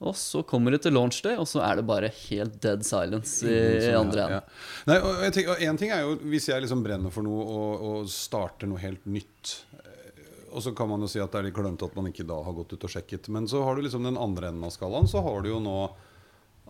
Og 0.00 0.14
så 0.16 0.40
kommer 0.48 0.72
det 0.72 0.80
til 0.86 0.94
launch 0.96 1.18
day, 1.22 1.36
og 1.36 1.44
så 1.48 1.60
er 1.60 1.76
det 1.76 1.84
bare 1.88 2.08
helt 2.28 2.54
dead 2.64 2.80
silence 2.88 3.44
i, 3.44 3.52
i 3.52 3.90
andre 3.92 4.22
enden. 4.24 4.36
ja. 4.38 4.40
Nei, 4.88 4.96
og 5.04 5.24
jeg 5.26 5.34
tenker, 5.36 5.50
og 5.52 5.64
en 5.68 5.80
ting 5.82 5.92
er 5.92 6.06
jo 6.06 6.14
hvis 6.32 6.48
jeg 6.48 6.64
liksom 6.64 6.84
brenner 6.84 7.12
for 7.12 7.26
noe 7.26 7.44
og, 7.44 7.82
og 7.90 8.08
starter 8.08 8.70
noe 8.70 8.80
helt 8.80 9.04
nytt 9.04 9.52
eh, 9.76 10.22
Og 10.56 10.64
så 10.64 10.72
kan 10.76 10.88
man 10.88 11.04
jo 11.04 11.08
si 11.12 11.20
at 11.20 11.28
det 11.32 11.42
er 11.42 11.50
litt 11.50 11.56
klønete 11.58 11.84
at 11.84 11.98
man 12.00 12.08
ikke 12.08 12.24
da 12.28 12.40
har 12.46 12.56
gått 12.56 12.72
ut 12.72 12.86
og 12.88 12.94
sjekket. 12.96 13.28
Men 13.28 13.44
så 13.46 13.60
har 13.66 13.76
du 13.76 13.84
liksom 13.84 14.08
den 14.08 14.16
andre 14.16 14.48
enden 14.54 14.64
av 14.64 14.72
skalaen. 14.72 15.06
Så 15.06 15.20
har 15.20 15.44
du 15.44 15.52
jo 15.52 15.60
nå 15.60 15.76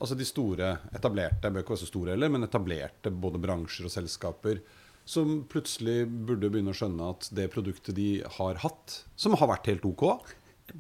altså 0.01 0.17
de 0.19 0.27
store 0.27 0.73
etablerte, 0.97 1.51
bør 1.53 1.63
ikke 1.63 1.75
være 1.75 1.83
så 1.85 1.91
store 1.91 2.15
heller, 2.15 2.33
men 2.33 2.47
etablerte 2.47 3.13
både 3.13 3.41
bransjer 3.43 3.89
og 3.89 3.93
selskaper 3.95 4.63
som 5.09 5.41
plutselig 5.51 6.05
burde 6.09 6.51
begynne 6.53 6.73
å 6.73 6.77
skjønne 6.77 7.13
at 7.15 7.29
det 7.35 7.49
produktet 7.53 7.97
de 7.97 8.11
har 8.39 8.61
hatt, 8.63 9.01
som 9.19 9.35
har 9.39 9.51
vært 9.51 9.71
helt 9.73 9.87
ok, 9.89 10.05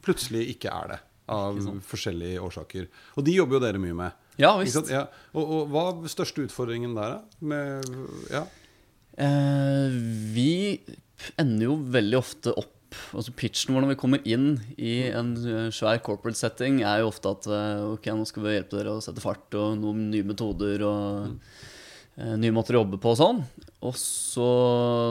plutselig 0.04 0.46
ikke 0.54 0.72
er 0.72 0.92
det. 0.94 1.00
Av 1.30 1.54
forskjellige 1.86 2.42
årsaker. 2.42 2.88
Og 3.14 3.22
de 3.22 3.36
jobber 3.36 3.54
jo 3.56 3.62
dere 3.62 3.78
mye 3.78 3.94
med. 3.94 4.22
Ja, 4.40 4.48
visst. 4.58 4.88
Ja. 4.90 5.04
Og, 5.30 5.44
og 5.44 5.68
hva 5.70 5.84
er 5.92 6.10
største 6.10 6.42
utfordringen 6.42 6.96
der, 6.96 7.20
da? 7.20 7.44
Med, 7.52 7.86
ja. 8.32 8.40
Eh, 9.14 9.94
vi 10.34 10.50
ender 11.38 11.68
jo 11.68 11.76
veldig 11.94 12.18
ofte 12.18 12.54
opp 12.58 12.74
Altså 13.16 13.34
Pitchen 13.36 13.74
vår 13.74 13.84
når 13.84 13.92
vi 13.92 13.98
kommer 14.00 14.28
inn 14.28 14.52
i 14.78 14.94
en 15.14 15.32
eh, 15.38 15.68
svær 15.74 16.00
corporate 16.04 16.38
setting, 16.38 16.82
er 16.86 17.02
jo 17.02 17.10
ofte 17.10 17.32
at 17.32 17.48
eh, 17.50 17.86
ok, 17.96 18.10
nå 18.16 18.26
skal 18.28 18.46
vi 18.46 18.56
hjelpe 18.56 18.78
dere 18.78 18.96
å 18.96 19.04
sette 19.04 19.22
fart 19.24 19.58
og 19.58 19.78
noen 19.80 20.08
nye 20.12 20.26
metoder 20.26 20.84
og 20.86 21.30
mm. 21.30 21.40
nye 22.42 22.54
måter 22.54 22.76
å 22.76 22.82
jobbe 22.82 23.00
på 23.02 23.14
og 23.14 23.20
sånn. 23.20 23.42
Og 23.86 23.96
så, 23.98 24.50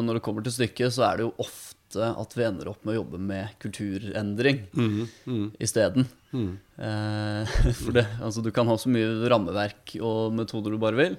når 0.06 0.20
det 0.20 0.26
kommer 0.26 0.46
til 0.46 0.56
stykket, 0.56 0.96
så 0.96 1.08
er 1.10 1.20
det 1.20 1.28
jo 1.28 1.36
ofte 1.42 1.66
at 1.90 2.36
vi 2.38 2.46
ender 2.46 2.70
opp 2.70 2.84
med 2.86 2.94
å 2.94 3.00
jobbe 3.00 3.18
med 3.32 3.56
kulturendring 3.64 4.60
isteden. 5.58 6.06
Eh, 6.30 7.56
for 7.82 7.96
det, 7.98 8.06
altså, 8.22 8.44
du 8.46 8.52
kan 8.54 8.70
ha 8.70 8.78
så 8.78 8.92
mye 8.94 9.30
rammeverk 9.32 9.96
og 9.98 10.36
metoder 10.38 10.76
du 10.76 10.82
bare 10.82 11.00
vil, 11.00 11.18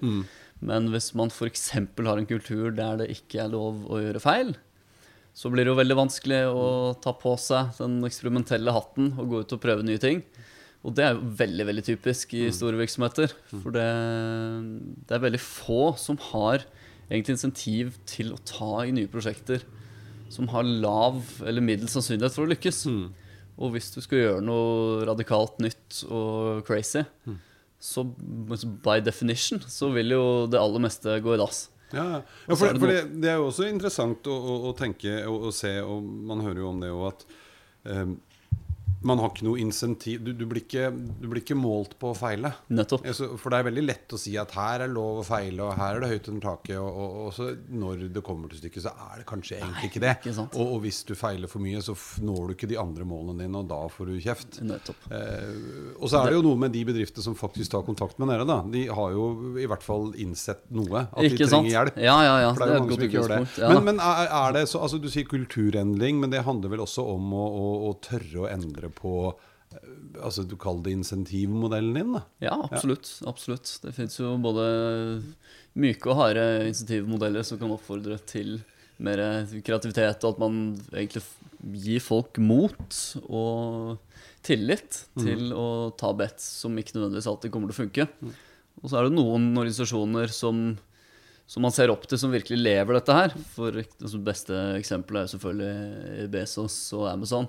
men 0.60 0.90
hvis 0.92 1.10
man 1.16 1.32
f.eks. 1.32 1.70
har 1.74 2.20
en 2.20 2.28
kultur 2.28 2.70
der 2.76 3.00
det 3.00 3.10
ikke 3.16 3.46
er 3.46 3.54
lov 3.54 3.86
å 3.90 4.02
gjøre 4.02 4.22
feil, 4.22 4.54
så 5.36 5.50
blir 5.52 5.64
det 5.64 5.72
jo 5.72 5.78
veldig 5.78 5.96
vanskelig 5.98 6.40
å 6.50 6.64
ta 7.00 7.14
på 7.16 7.36
seg 7.40 7.74
den 7.78 8.00
eksperimentelle 8.06 8.74
hatten 8.74 9.12
og 9.16 9.30
gå 9.30 9.42
ut 9.44 9.54
og 9.56 9.62
prøve 9.62 9.86
nye 9.86 10.00
ting. 10.02 10.22
Og 10.80 10.94
det 10.96 11.04
er 11.04 11.16
jo 11.16 11.32
veldig 11.40 11.66
veldig 11.68 11.84
typisk 11.86 12.32
i 12.38 12.46
store 12.56 12.78
virksomheter. 12.80 13.32
For 13.52 13.74
det, 13.74 13.88
det 15.06 15.16
er 15.16 15.26
veldig 15.26 15.42
få 15.44 15.92
som 16.00 16.18
har 16.30 16.64
egentlig 17.10 17.36
insentiv 17.36 17.98
til 18.08 18.32
å 18.32 18.40
ta 18.48 18.86
i 18.86 18.94
nye 18.96 19.10
prosjekter 19.10 19.66
som 20.30 20.48
har 20.52 20.62
lav 20.62 21.20
eller 21.42 21.64
middels 21.64 21.96
sannsynlighet 21.96 22.36
for 22.36 22.46
å 22.46 22.52
lykkes. 22.52 22.84
Og 23.60 23.74
hvis 23.74 23.90
du 23.92 24.00
skal 24.00 24.22
gjøre 24.22 24.44
noe 24.46 25.04
radikalt 25.08 25.58
nytt 25.62 26.04
og 26.08 26.62
crazy, 26.68 27.02
så 27.80 28.04
by 28.84 29.00
definition 29.04 29.60
så 29.68 29.90
vil 29.92 30.14
jo 30.14 30.24
det 30.50 30.60
aller 30.60 30.84
meste 30.86 31.18
gå 31.24 31.34
i 31.34 31.40
dass. 31.40 31.66
Ja, 31.90 32.04
ja. 32.20 32.56
For, 32.56 32.70
det 32.70 32.80
for 32.82 32.92
det, 32.92 33.00
det 33.22 33.30
er 33.32 33.38
jo 33.40 33.48
også 33.48 33.66
interessant 33.66 34.26
å, 34.30 34.34
å, 34.34 34.56
å 34.70 34.74
tenke 34.78 35.20
og, 35.30 35.48
se, 35.56 35.72
og 35.82 36.04
man 36.04 36.44
hører 36.44 36.62
jo 36.62 36.68
om 36.70 36.82
det 36.82 36.90
òg, 36.94 37.06
at 37.10 37.24
eh, 37.90 38.12
man 39.06 39.20
har 39.22 39.30
ikke 39.32 39.46
noe 39.46 39.60
insentiv 39.62 40.20
du, 40.24 40.32
du, 40.36 40.44
blir 40.48 40.64
ikke, 40.64 40.90
du 40.92 41.26
blir 41.30 41.40
ikke 41.42 41.56
målt 41.56 41.96
på 42.00 42.10
å 42.12 42.16
feile. 42.16 42.52
Nettopp. 42.68 43.06
For 43.40 43.52
det 43.52 43.60
er 43.60 43.68
veldig 43.70 43.84
lett 43.86 44.14
å 44.14 44.20
si 44.20 44.34
at 44.40 44.52
her 44.56 44.84
er 44.84 44.92
lov 44.92 45.22
å 45.22 45.26
feile, 45.26 45.64
og 45.64 45.78
her 45.80 45.96
er 45.96 46.04
det 46.04 46.10
høyt 46.12 46.28
under 46.32 46.46
taket. 46.50 46.76
Og, 46.80 46.90
og, 46.90 47.16
og 47.24 47.32
så 47.36 47.48
når 47.80 48.04
det 48.14 48.24
kommer 48.26 48.52
til 48.52 48.60
stykket, 48.60 48.84
så 48.84 48.92
er 49.08 49.22
det 49.22 49.26
kanskje 49.30 49.60
egentlig 49.60 49.90
ikke 49.90 50.02
det. 50.04 50.14
ikke. 50.20 50.34
Og, 50.50 50.74
og 50.76 50.84
hvis 50.84 51.00
du 51.08 51.14
feiler 51.18 51.50
for 51.50 51.64
mye, 51.64 51.80
så 51.84 51.96
når 52.24 52.50
du 52.50 52.56
ikke 52.56 52.70
de 52.70 52.78
andre 52.80 53.06
målene 53.08 53.46
dine, 53.46 53.62
og 53.62 53.70
da 53.70 53.80
får 53.92 54.10
du 54.10 54.18
kjeft. 54.20 54.60
Nettopp. 54.66 55.08
Eh, 55.16 55.96
og 55.96 56.06
så 56.12 56.20
er 56.20 56.30
det 56.30 56.38
jo 56.40 56.44
noe 56.50 56.60
med 56.66 56.74
de 56.76 56.84
bedriftene 56.90 57.24
som 57.24 57.38
faktisk 57.38 57.72
tar 57.72 57.86
kontakt 57.86 58.20
med 58.20 58.32
dere. 58.34 58.46
da 58.48 58.60
De 58.68 58.84
har 59.00 59.16
jo 59.16 59.56
i 59.60 59.68
hvert 59.70 59.86
fall 59.86 60.10
innsett 60.20 60.66
noe. 60.76 61.06
At 61.08 61.24
Ikke 61.24 61.40
de 61.40 61.48
sant? 61.48 61.64
trenger 61.64 61.76
hjelp. 61.78 62.00
Ja, 62.04 62.18
ja, 62.26 62.36
ja. 62.44 62.52
For 62.56 62.66
det 62.66 62.76
er 62.76 62.80
jo 62.80 62.84
mange 62.84 63.00
som 63.00 63.08
ikke 63.08 63.18
gjør 63.20 63.34
det. 63.34 63.40
Ja. 63.64 63.72
Men, 63.72 63.82
men 63.88 64.04
er, 64.04 64.30
er 64.42 64.56
det 64.58 64.66
så, 64.70 64.84
altså 64.84 65.00
Du 65.00 65.08
sier 65.12 65.28
kulturendring, 65.30 66.20
men 66.20 66.32
det 66.32 66.44
handler 66.44 66.76
vel 66.76 66.84
også 66.84 67.06
om 67.14 67.32
å, 67.36 67.46
å, 67.48 67.66
å 67.88 67.96
tørre 68.04 68.44
å 68.44 68.48
endre 68.50 68.89
på 68.96 69.14
eh, 69.30 69.86
Altså 70.24 70.42
Du 70.48 70.56
kaller 70.60 70.82
det 70.88 70.96
insentivmodellen 70.98 71.94
din? 71.94 72.12
da 72.18 72.24
Ja, 72.42 72.56
absolutt. 72.70 73.10
absolutt. 73.26 73.70
Det 73.84 73.94
fins 73.94 74.18
jo 74.18 74.34
både 74.42 74.64
myke 75.78 76.10
og 76.10 76.18
harde 76.18 76.44
insentivmodeller 76.68 77.46
som 77.46 77.60
kan 77.60 77.70
oppfordre 77.70 78.18
til 78.26 78.58
mer 79.00 79.22
kreativitet, 79.64 80.24
og 80.26 80.34
at 80.34 80.40
man 80.42 80.56
egentlig 80.92 81.22
gir 81.80 82.02
folk 82.04 82.36
mot 82.42 82.98
og 83.30 83.96
tillit 84.44 85.04
til 85.20 85.54
å 85.56 85.92
ta 85.96 86.10
bet 86.16 86.40
som 86.42 86.76
ikke 86.76 86.96
nødvendigvis 86.98 87.28
alltid 87.30 87.52
kommer 87.54 87.70
til 87.70 87.76
å 87.78 87.80
funke. 87.86 88.06
Og 88.82 88.88
så 88.90 88.98
er 89.00 89.08
det 89.08 89.16
noen 89.16 89.50
organisasjoner 89.54 90.32
som, 90.32 90.60
som 91.48 91.64
man 91.64 91.72
ser 91.76 91.92
opp 91.92 92.04
til, 92.08 92.20
som 92.20 92.32
virkelig 92.32 92.60
lever 92.60 92.96
dette 92.98 93.16
her. 93.16 93.34
For 93.54 93.76
altså, 93.80 94.14
det 94.18 94.26
beste 94.28 94.60
eksempelet 94.78 95.22
er 95.26 95.32
selvfølgelig 95.34 96.28
Bezos 96.36 96.76
og 96.96 97.08
Amazon. 97.12 97.48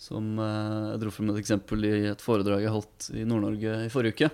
Som 0.00 0.34
eh, 0.40 0.88
jeg 0.92 1.02
dro 1.02 1.12
frem 1.14 1.30
et 1.32 1.42
eksempel 1.42 1.86
i 1.86 1.94
et 2.10 2.24
foredrag 2.24 2.64
jeg 2.64 2.74
holdt 2.74 3.10
i 3.14 3.26
Nord-Norge 3.28 3.84
i 3.86 3.92
forrige 3.92 4.16
uke. 4.16 4.30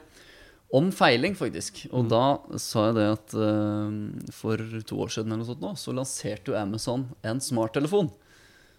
Om 0.69 0.91
feiling, 0.93 1.33
faktisk. 1.37 1.87
Og 1.97 2.11
da 2.11 2.39
sa 2.61 2.91
jeg 2.91 2.99
det 2.99 3.07
at 3.09 3.35
uh, 3.41 4.33
for 4.37 4.61
to 4.85 4.99
år 5.01 5.13
siden 5.15 5.33
eller 5.33 5.41
noe 5.41 5.49
sånt 5.49 5.63
nå, 5.65 5.71
så 5.81 5.95
lanserte 5.97 6.53
jo 6.53 6.59
Amazon 6.61 7.07
en 7.25 7.41
smarttelefon 7.41 8.11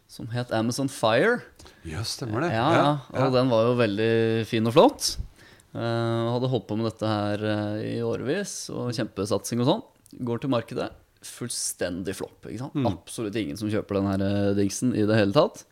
som 0.09 0.29
het 0.33 0.53
Amazon 0.53 0.89
Fire. 0.89 1.39
Ja, 1.85 2.03
stemmer 2.05 2.45
det. 2.45 2.51
Ja, 2.53 2.67
ja, 2.73 2.93
og 3.25 3.33
den 3.33 3.49
var 3.49 3.67
jo 3.67 3.75
veldig 3.77 4.13
fin 4.49 4.69
og 4.69 4.75
flott. 4.77 5.15
Uh, 5.73 6.29
hadde 6.33 6.49
holdt 6.49 6.69
på 6.69 6.77
med 6.77 6.89
dette 6.89 7.09
her 7.09 7.45
uh, 7.45 7.81
i 7.81 7.97
årevis, 8.05 8.53
og 8.73 8.93
kjempesatsing 8.97 9.61
og 9.65 9.69
sånn. 9.69 9.83
Går 10.25 10.41
til 10.45 10.53
markedet. 10.53 10.91
Fullstendig 11.25 12.15
flopp. 12.17 12.45
ikke 12.45 12.67
sant? 12.67 12.85
Absolutt 12.89 13.37
ingen 13.37 13.57
som 13.57 13.69
kjøper 13.69 13.97
den 13.97 14.13
her 14.13 14.53
dingsen 14.57 14.93
i 14.93 15.09
det 15.09 15.17
hele 15.17 15.33
tatt. 15.35 15.65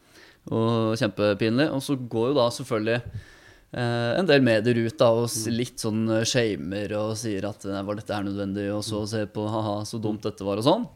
Og 0.47 0.95
kjempepinlig. 0.99 1.69
Og 1.75 1.81
så 1.83 1.97
går 1.97 2.29
jo 2.31 2.37
da 2.37 2.45
selvfølgelig 2.53 2.99
eh, 3.01 4.11
en 4.19 4.29
del 4.29 4.45
medier 4.45 4.83
ut 4.85 4.99
da 4.99 5.09
og 5.23 5.49
litt 5.51 5.83
sånn 5.83 6.05
eh, 6.19 6.27
shamer 6.27 6.93
og 6.99 7.17
sier 7.19 7.49
at 7.49 7.67
var 7.67 7.99
dette 7.99 8.15
er 8.15 8.29
nødvendig, 8.29 8.69
og 8.75 8.85
så 8.87 9.03
se 9.09 9.25
på 9.31 9.47
ha-ha, 9.51 9.81
så 9.87 9.99
dumt 10.01 10.23
dette 10.27 10.47
var, 10.47 10.61
og 10.61 10.67
sånn. 10.67 10.87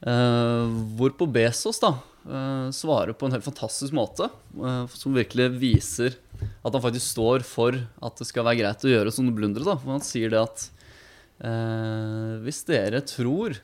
Uh, 0.00 0.64
hvorpå 0.96 1.26
Besos 1.28 1.76
da 1.82 1.90
uh, 1.92 2.72
svarer 2.72 3.12
på 3.12 3.28
en 3.28 3.34
helt 3.34 3.44
fantastisk 3.44 3.92
måte, 3.92 4.30
uh, 4.56 4.86
som 4.96 5.12
virkelig 5.12 5.50
viser 5.60 6.16
at 6.64 6.72
han 6.72 6.80
faktisk 6.80 7.04
står 7.04 7.44
for 7.44 7.76
at 7.76 8.16
det 8.16 8.24
skal 8.30 8.46
være 8.46 8.62
greit 8.62 8.86
å 8.86 8.94
gjøre 8.94 9.12
sånne 9.12 9.34
blundere. 9.36 9.66
da, 9.68 9.74
for 9.76 9.92
Han 9.92 10.04
sier 10.04 10.32
det 10.32 10.40
at 10.40 10.70
hvis 12.44 12.58
dere 12.68 12.98
tror 13.08 13.54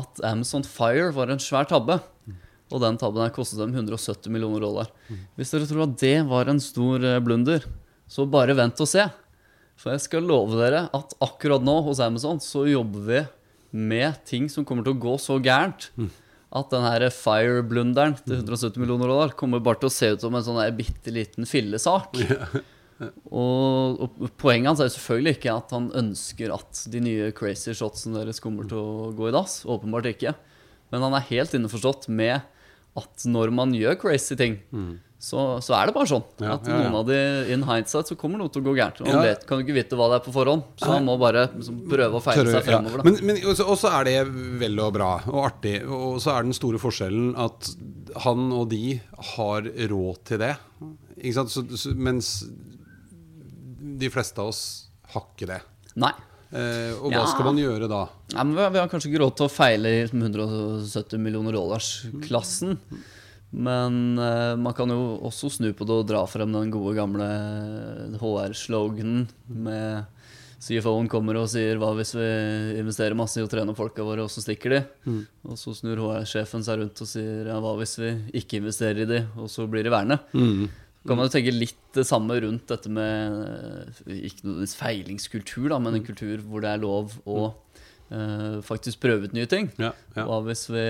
at 0.00 0.20
Amazon 0.24 0.62
Fire 0.64 1.10
var 1.12 1.28
en 1.28 1.40
svær 1.40 1.68
tabbe, 1.68 1.98
og 2.72 2.82
den 2.82 2.98
tabben 2.98 3.22
her 3.22 3.34
kostet 3.34 3.60
dem 3.60 3.74
170 3.76 4.32
millioner 4.34 4.64
dollar 4.64 4.88
Hvis 5.38 5.52
dere 5.54 5.68
tror 5.70 5.84
at 5.84 5.96
det 6.02 6.16
var 6.26 6.50
en 6.50 6.62
stor 6.62 7.04
eh, 7.04 7.20
blunder, 7.22 7.64
så 8.10 8.26
bare 8.30 8.56
vent 8.58 8.80
og 8.82 8.90
se. 8.90 9.04
For 9.76 9.92
jeg 9.92 10.04
skal 10.06 10.26
love 10.26 10.56
dere 10.58 10.86
at 10.96 11.16
akkurat 11.22 11.64
nå 11.64 11.80
hos 11.86 12.00
Amazon 12.02 12.40
så 12.42 12.64
jobber 12.70 13.06
vi 13.10 13.24
med 13.76 14.22
ting 14.24 14.46
som 14.48 14.64
kommer 14.64 14.86
til 14.86 14.94
å 14.96 15.02
gå 15.02 15.16
så 15.20 15.36
gærent 15.42 15.90
at 16.56 16.70
den 16.72 16.86
her 16.86 17.04
Fire-blunderen 17.12 18.14
til 18.22 18.38
170 18.38 18.80
millioner 18.80 19.10
dollar 19.10 19.34
kommer 19.36 19.60
bare 19.60 19.82
til 19.82 19.90
å 19.90 19.92
se 19.92 20.12
ut 20.14 20.22
som 20.22 20.34
en 20.34 20.44
sånn 20.46 20.62
bitte 20.78 21.12
liten 21.12 21.48
fillesak. 21.48 22.16
Og, 23.28 23.98
og 24.00 24.20
poenget 24.40 24.70
hans 24.70 24.80
er 24.80 24.88
selvfølgelig 24.88 25.34
ikke 25.36 25.52
at 25.52 25.72
han 25.76 25.90
ønsker 26.00 26.54
at 26.54 26.78
de 26.88 27.02
nye 27.04 27.26
crazy 27.36 27.74
shotsene 27.76 28.22
deres 28.22 28.40
kommer 28.40 28.64
til 28.70 28.78
å 28.80 29.10
gå 29.12 29.28
i 29.28 29.34
dass. 29.34 29.58
Åpenbart 29.68 30.08
ikke. 30.14 30.32
Men 30.88 31.04
han 31.04 31.16
er 31.18 31.26
helt 31.28 31.52
innforstått 31.58 32.08
med 32.08 32.40
at 32.96 33.26
når 33.28 33.52
man 33.54 33.74
gjør 33.76 33.98
crazy 34.00 34.36
ting, 34.38 34.60
så, 35.18 35.56
så 35.64 35.72
er 35.78 35.88
det 35.88 35.94
bare 35.96 36.08
sånn. 36.10 36.24
Ja, 36.44 36.54
at 36.58 36.66
ja, 36.68 36.76
ja. 36.76 36.86
noen 36.86 36.96
av 37.00 37.06
de 37.08 37.18
in 37.54 37.62
hindsight 37.66 38.10
så 38.10 38.16
kommer 38.20 38.40
noe 38.40 38.52
til 38.52 38.60
å 38.60 38.66
gå 38.68 38.74
gærent. 38.76 39.00
Ja. 39.08 39.22
vet, 39.24 39.46
kan 39.48 39.62
ikke 39.62 39.74
vite 39.76 39.96
hva 39.98 40.10
det 40.12 40.18
er 40.20 40.24
på 40.26 40.34
forhånd, 40.34 40.66
så 40.80 40.90
man 40.92 41.06
må 41.08 41.16
bare 41.20 41.46
liksom, 41.54 41.78
prøve 41.88 42.20
å 42.20 42.22
feile 42.24 42.44
Tørre- 42.44 42.60
seg 42.60 42.68
fremover. 42.68 43.04
Men, 43.08 43.18
men 43.24 43.40
også, 43.48 43.90
er 43.96 44.08
det 44.10 44.16
vel 44.60 44.78
og 44.84 44.92
bra 44.98 45.10
og 45.32 45.40
artig. 45.48 45.78
Og 45.88 46.20
så 46.22 46.34
er 46.34 46.46
den 46.46 46.56
store 46.56 46.80
forskjellen 46.82 47.32
at 47.46 47.72
han 48.26 48.46
og 48.54 48.68
de 48.74 48.98
har 49.32 49.70
råd 49.94 50.22
til 50.28 50.42
det. 50.44 50.52
Ikke 51.16 51.36
sant? 51.40 51.54
Så, 51.54 51.64
så, 51.80 51.96
mens 51.96 52.34
de 53.96 54.12
fleste 54.12 54.42
av 54.42 54.52
oss 54.52 54.62
har 55.14 55.24
ikke 55.32 55.48
det. 55.48 55.62
Nei. 55.96 56.12
Eh, 56.52 56.92
og 57.00 57.10
hva 57.10 57.22
Ja. 57.22 57.26
skal 57.26 57.44
man 57.48 57.58
gjøre 57.58 57.88
da? 57.90 58.04
Ja, 58.32 58.44
men 58.44 58.54
vi, 58.56 58.78
har, 58.78 58.88
kanskje 58.88 59.10
ikke 59.10 59.22
råd 59.24 59.36
til 59.36 59.46
å 59.48 59.52
feile 59.52 59.90
i 59.90 60.02
liksom 60.04 60.22
170 60.22 61.18
millioner 61.18 61.52
dollars-klassen. 61.58 62.78
Men 63.56 64.18
eh, 64.18 64.54
man 64.58 64.74
kan 64.74 64.90
jo 64.90 65.18
også 65.26 65.50
snu 65.50 65.72
på 65.74 65.86
det 65.86 65.96
og 66.00 66.06
dra 66.10 66.24
frem 66.30 66.52
den 66.52 66.70
gode 66.74 66.94
gamle 66.98 67.26
HR-sloganen 68.20 69.26
med 69.48 70.04
CFO-en 70.66 71.08
kommer 71.12 71.36
og 71.36 71.50
sier 71.52 71.76
hva 71.78 71.90
hvis 71.98 72.14
vi 72.16 72.26
investerer 72.80 73.14
masse 73.18 73.36
i 73.38 73.44
å 73.44 73.50
trene 73.50 73.74
folka 73.76 74.02
våre, 74.06 74.24
og 74.24 74.30
så 74.32 74.40
stikker 74.42 74.72
de? 74.72 74.80
Og 75.46 75.58
så 75.60 75.74
snur 75.76 76.00
HR-sjefen 76.00 76.64
seg 76.64 76.80
rundt 76.80 77.02
og 77.04 77.10
sier 77.10 77.50
ja, 77.52 77.58
hva 77.62 77.74
hvis 77.78 77.98
vi 78.00 78.10
ikke 78.40 78.62
investerer 78.62 79.04
i 79.04 79.10
de, 79.10 79.20
og 79.36 79.50
så 79.52 79.66
blir 79.70 79.84
de 79.86 79.92
værende? 79.92 80.18
Kan 81.08 81.18
man 81.18 81.28
jo 81.28 81.34
tenke 81.36 81.54
litt 81.54 81.78
det 81.96 82.04
samme 82.08 82.38
rundt 82.42 82.66
dette 82.70 82.90
med 82.92 83.36
eh, 83.46 84.18
ikke 84.28 84.44
nødvendigvis 84.44 84.76
feilingskultur, 84.78 85.70
da, 85.72 85.78
men 85.82 85.98
en 85.98 86.06
kultur 86.06 86.42
hvor 86.44 86.64
det 86.64 86.72
er 86.72 86.82
lov 86.82 87.16
å 87.24 87.38
uh, 87.48 88.58
faktisk 88.66 89.00
prøve 89.04 89.28
ut 89.28 89.36
nye 89.36 89.48
ting. 89.50 89.70
Ja, 89.80 89.92
ja. 90.16 90.26
Hva 90.26 90.42
hvis 90.46 90.66
vi 90.72 90.84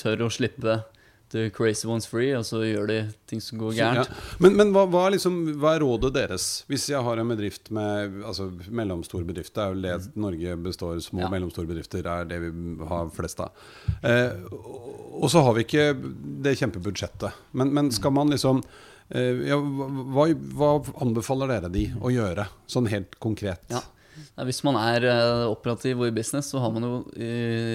tør 0.00 0.26
å 0.26 0.32
slippe 0.32 0.80
the 1.30 1.48
crazy 1.54 1.86
ones 1.88 2.06
free, 2.10 2.32
og 2.36 2.44
så 2.46 2.60
gjør 2.66 2.88
de 2.90 2.98
ting 3.30 3.40
som 3.42 3.58
går 3.60 3.76
Ja. 3.78 4.04
Men, 4.42 4.56
men 4.58 4.72
hva, 4.74 4.82
hva, 4.90 5.06
er 5.06 5.14
liksom, 5.16 5.36
hva 5.62 5.76
er 5.76 5.84
rådet 5.84 6.12
deres? 6.16 6.48
Hvis 6.70 6.88
jeg 6.90 7.02
har 7.06 7.22
en 7.22 7.30
bedrift 7.32 7.70
med 7.74 8.20
altså, 8.26 8.48
mellomstor 8.68 9.24
bedrift, 9.28 9.54
det 9.54 9.62
er 9.64 9.74
jo 9.74 9.80
det 9.84 10.16
Norge 10.18 10.56
består 10.64 10.98
små 11.04 11.24
Ja. 11.24 11.30
mellomstore 11.32 11.66
bedrifter, 11.70 12.06
er 12.06 12.24
det 12.30 12.40
vi 12.44 12.52
har 12.90 13.10
flest 13.14 13.40
av. 13.40 13.50
Eh, 14.02 14.32
og 14.50 15.28
så 15.30 15.42
har 15.46 15.54
vi 15.54 15.66
ikke 15.66 15.88
det 16.44 16.56
kjempebudsjettet. 16.58 17.32
Men, 17.52 17.72
men 17.76 17.90
skal 17.94 18.12
man 18.16 18.30
liksom 18.32 18.62
eh, 19.10 19.46
ja, 19.50 19.58
hva, 19.60 20.28
hva 20.34 20.74
anbefaler 21.02 21.54
dere 21.54 21.70
de 21.72 21.86
å 22.00 22.10
gjøre, 22.14 22.46
sånn 22.70 22.90
helt 22.90 23.18
konkret? 23.22 23.62
Ja. 23.70 23.82
Nei, 24.36 24.46
hvis 24.48 24.62
man 24.66 24.78
er 24.80 25.06
eh, 25.08 25.44
operativ 25.50 26.00
og 26.02 26.10
i 26.10 26.14
business, 26.14 26.50
så 26.52 26.62
har 26.62 26.72
man 26.74 26.86
jo 26.86 26.94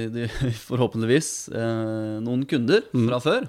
forhåpentligvis 0.69 1.31
eh, 1.55 2.17
noen 2.25 2.45
kunder 2.49 2.85
fra 2.93 3.21
før. 3.23 3.47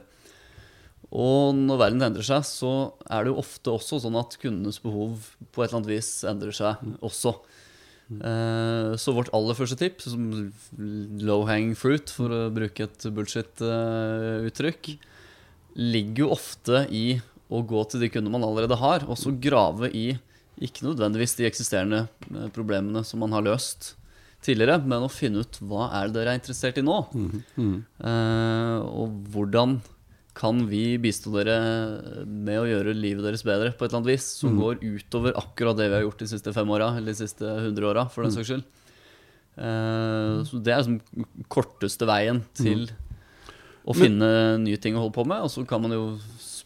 Og 1.17 1.55
når 1.55 1.79
verden 1.81 2.03
endrer 2.03 2.27
seg, 2.27 2.43
så 2.49 2.73
er 3.07 3.25
det 3.25 3.33
jo 3.33 3.43
ofte 3.43 3.75
også 3.75 4.01
sånn 4.03 4.19
at 4.19 4.35
kundenes 4.43 4.81
behov 4.83 5.31
på 5.55 5.63
et 5.63 5.69
eller 5.69 5.81
annet 5.81 5.93
vis 5.95 6.11
endrer 6.27 6.57
seg 6.57 6.83
også. 7.05 7.37
Eh, 8.07 8.93
så 8.99 9.15
vårt 9.15 9.31
aller 9.35 9.57
første 9.59 9.79
tips, 9.81 10.11
som 10.13 10.27
low 11.27 11.47
hang 11.49 11.75
fruit, 11.79 12.11
for 12.11 12.33
å 12.33 12.43
bruke 12.55 12.87
et 12.87 13.07
bullshit-uttrykk, 13.15 14.93
ligger 15.77 16.25
jo 16.25 16.33
ofte 16.35 16.87
i 16.95 17.07
å 17.53 17.63
gå 17.63 17.83
til 17.91 18.03
de 18.03 18.11
kundene 18.11 18.35
man 18.39 18.47
allerede 18.47 18.79
har, 18.81 19.07
og 19.07 19.19
så 19.21 19.31
grave 19.31 19.91
i 19.95 20.09
ikke 20.63 20.87
nødvendigvis 20.87 21.37
de 21.39 21.47
eksisterende 21.49 22.07
eh, 22.33 22.49
problemene 22.55 23.03
som 23.05 23.21
man 23.25 23.35
har 23.37 23.45
løst 23.45 23.95
tidligere, 24.47 24.79
men 24.87 25.05
å 25.05 25.11
finne 25.11 25.43
ut 25.43 25.59
hva 25.67 25.89
er 25.99 26.09
det 26.09 26.21
dere 26.21 26.33
er 26.35 26.41
interessert 26.41 26.79
i 26.79 26.85
nå. 26.87 27.01
Eh, 27.57 28.79
og 28.87 29.21
hvordan 29.35 29.79
kan 30.37 30.59
vi 30.69 30.99
bistå 31.01 31.33
dere 31.33 31.57
med 32.29 32.59
å 32.61 32.67
gjøre 32.69 32.93
livet 32.93 33.25
deres 33.25 33.45
bedre 33.47 33.71
på 33.73 33.87
et 33.87 33.89
eller 33.89 34.03
annet 34.03 34.13
vis, 34.13 34.27
som 34.37 34.53
går 34.61 34.83
utover 34.85 35.37
akkurat 35.41 35.79
det 35.79 35.89
vi 35.89 35.97
har 35.97 36.05
gjort 36.05 36.21
de 36.21 36.29
siste 36.29 36.53
fem 36.53 36.73
åra, 36.77 36.91
eller 36.99 37.15
de 37.15 37.23
siste 37.23 37.55
hundre 37.65 37.89
åra, 37.89 38.05
for 38.13 38.27
den 38.27 38.35
saks 38.35 38.51
skyld. 38.53 38.67
Eh, 39.57 40.45
så 40.45 40.61
det 40.61 40.75
er 40.75 40.85
liksom 40.85 41.47
korteste 41.53 42.09
veien 42.09 42.43
til 42.59 42.85
å 43.87 43.95
finne 43.97 44.29
nye 44.61 44.77
ting 44.83 44.97
å 44.99 45.07
holde 45.07 45.17
på 45.17 45.25
med, 45.25 45.47
og 45.47 45.53
så 45.53 45.65
kan 45.69 45.81
man 45.85 45.95
jo 45.95 46.05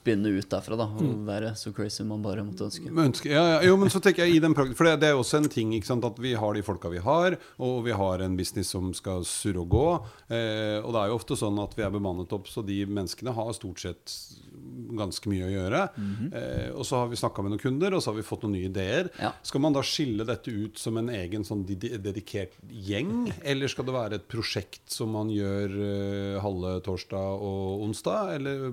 spinne 0.00 0.30
ut 0.32 0.48
derfra 0.48 0.76
da, 0.80 0.86
og 0.96 1.26
være 1.26 1.52
så 1.60 1.72
crazy 1.76 2.04
man 2.08 2.22
bare 2.24 2.44
måtte 2.46 2.64
ønske. 2.70 2.88
ønske 2.88 3.28
ja, 3.28 3.42
ja, 3.54 3.58
jo, 3.68 3.76
men 3.76 3.90
så 3.92 4.00
tenker 4.00 4.24
jeg 4.24 4.38
i 4.38 4.40
den 4.40 4.54
prakt- 4.56 4.72
For 4.78 4.88
det, 4.88 4.94
det 5.02 5.10
er 5.10 5.18
også 5.18 5.42
en 5.42 5.48
ting 5.52 5.74
ikke 5.76 5.90
sant, 5.90 6.04
at 6.08 6.18
vi 6.22 6.32
har 6.40 6.56
de 6.56 6.62
folka 6.64 6.88
vi 6.92 7.02
har, 7.04 7.36
og 7.60 7.84
vi 7.84 7.92
har 7.92 8.24
en 8.24 8.36
business 8.38 8.72
som 8.72 8.94
skal 8.96 9.26
surre 9.28 9.60
og 9.60 9.68
gå. 9.74 9.86
Eh, 10.32 10.78
og 10.80 10.94
det 10.94 11.02
er 11.02 11.12
jo 11.12 11.18
ofte 11.20 11.36
sånn 11.36 11.60
at 11.60 11.76
vi 11.76 11.84
er 11.84 11.92
bemannet 11.92 12.32
opp, 12.32 12.48
så 12.48 12.64
de 12.64 12.80
menneskene 12.88 13.34
har 13.36 13.52
stort 13.56 13.84
sett 13.84 14.16
ganske 14.96 15.28
mye 15.30 15.46
å 15.46 15.50
gjøre. 15.52 15.82
eh, 16.32 16.70
og 16.74 16.84
så 16.86 16.96
har 17.02 17.08
vi 17.08 17.16
snakka 17.16 17.42
med 17.42 17.52
noen 17.54 17.62
kunder, 17.62 17.94
og 17.94 18.02
så 18.02 18.10
har 18.12 18.16
vi 18.20 18.26
fått 18.26 18.42
noen 18.44 18.52
nye 18.56 18.68
ideer. 18.70 19.10
Ja. 19.20 19.32
Skal 19.42 19.60
man 19.60 19.72
da 19.76 19.82
skille 19.82 20.24
dette 20.26 20.50
ut 20.50 20.78
som 20.78 20.96
en 20.98 21.08
egen 21.08 21.44
sånn 21.44 21.64
ded- 21.66 22.02
dedikert 22.02 22.52
gjeng, 22.70 23.32
eller 23.44 23.68
skal 23.68 23.84
det 23.88 23.94
være 23.94 24.14
et 24.20 24.28
prosjekt 24.28 24.86
som 24.90 25.10
man 25.12 25.28
gjør 25.30 25.74
eh, 25.86 26.40
halve 26.40 26.80
torsdag 26.86 27.40
og 27.40 27.82
onsdag, 27.88 28.34
eller 28.38 28.66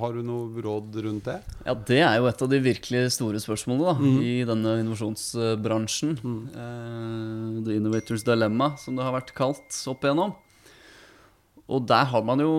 har 0.00 0.12
du 0.18 0.22
noe 0.22 0.62
råd 0.64 0.98
rundt 1.04 1.24
det? 1.28 1.38
Ja, 1.66 1.74
det 1.74 2.00
er 2.02 2.16
jo 2.18 2.26
et 2.30 2.42
av 2.42 2.48
de 2.52 2.60
virkelig 2.60 3.04
store 3.12 3.40
spørsmålene 3.42 3.94
da, 3.94 3.94
i 4.24 4.34
denne 4.48 4.76
innovasjonsbransjen. 4.82 6.16
Eh, 6.54 7.64
the 7.64 7.76
Innovators 7.78 8.22
Dilemma, 8.24 8.72
som 8.78 8.96
det 8.96 9.04
har 9.04 9.14
vært 9.16 9.34
kalt 9.36 9.82
opp 9.90 10.04
igjennom. 10.04 10.34
Og 11.68 11.84
der 11.84 12.06
har 12.08 12.22
man 12.24 12.40
jo 12.40 12.52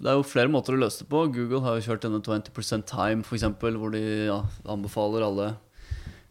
Det 0.00 0.08
er 0.08 0.16
jo 0.16 0.24
flere 0.24 0.48
måter 0.48 0.72
å 0.72 0.80
løse 0.80 1.04
det 1.04 1.10
på. 1.12 1.26
Google 1.34 1.60
har 1.66 1.76
jo 1.76 1.84
kjørt 1.90 2.06
denne 2.06 2.22
20% 2.24 2.86
time, 2.88 3.24
f.eks., 3.26 3.44
hvor 3.60 3.92
de 3.92 4.04
ja, 4.30 4.40
anbefaler 4.64 5.26
alle 5.26 5.50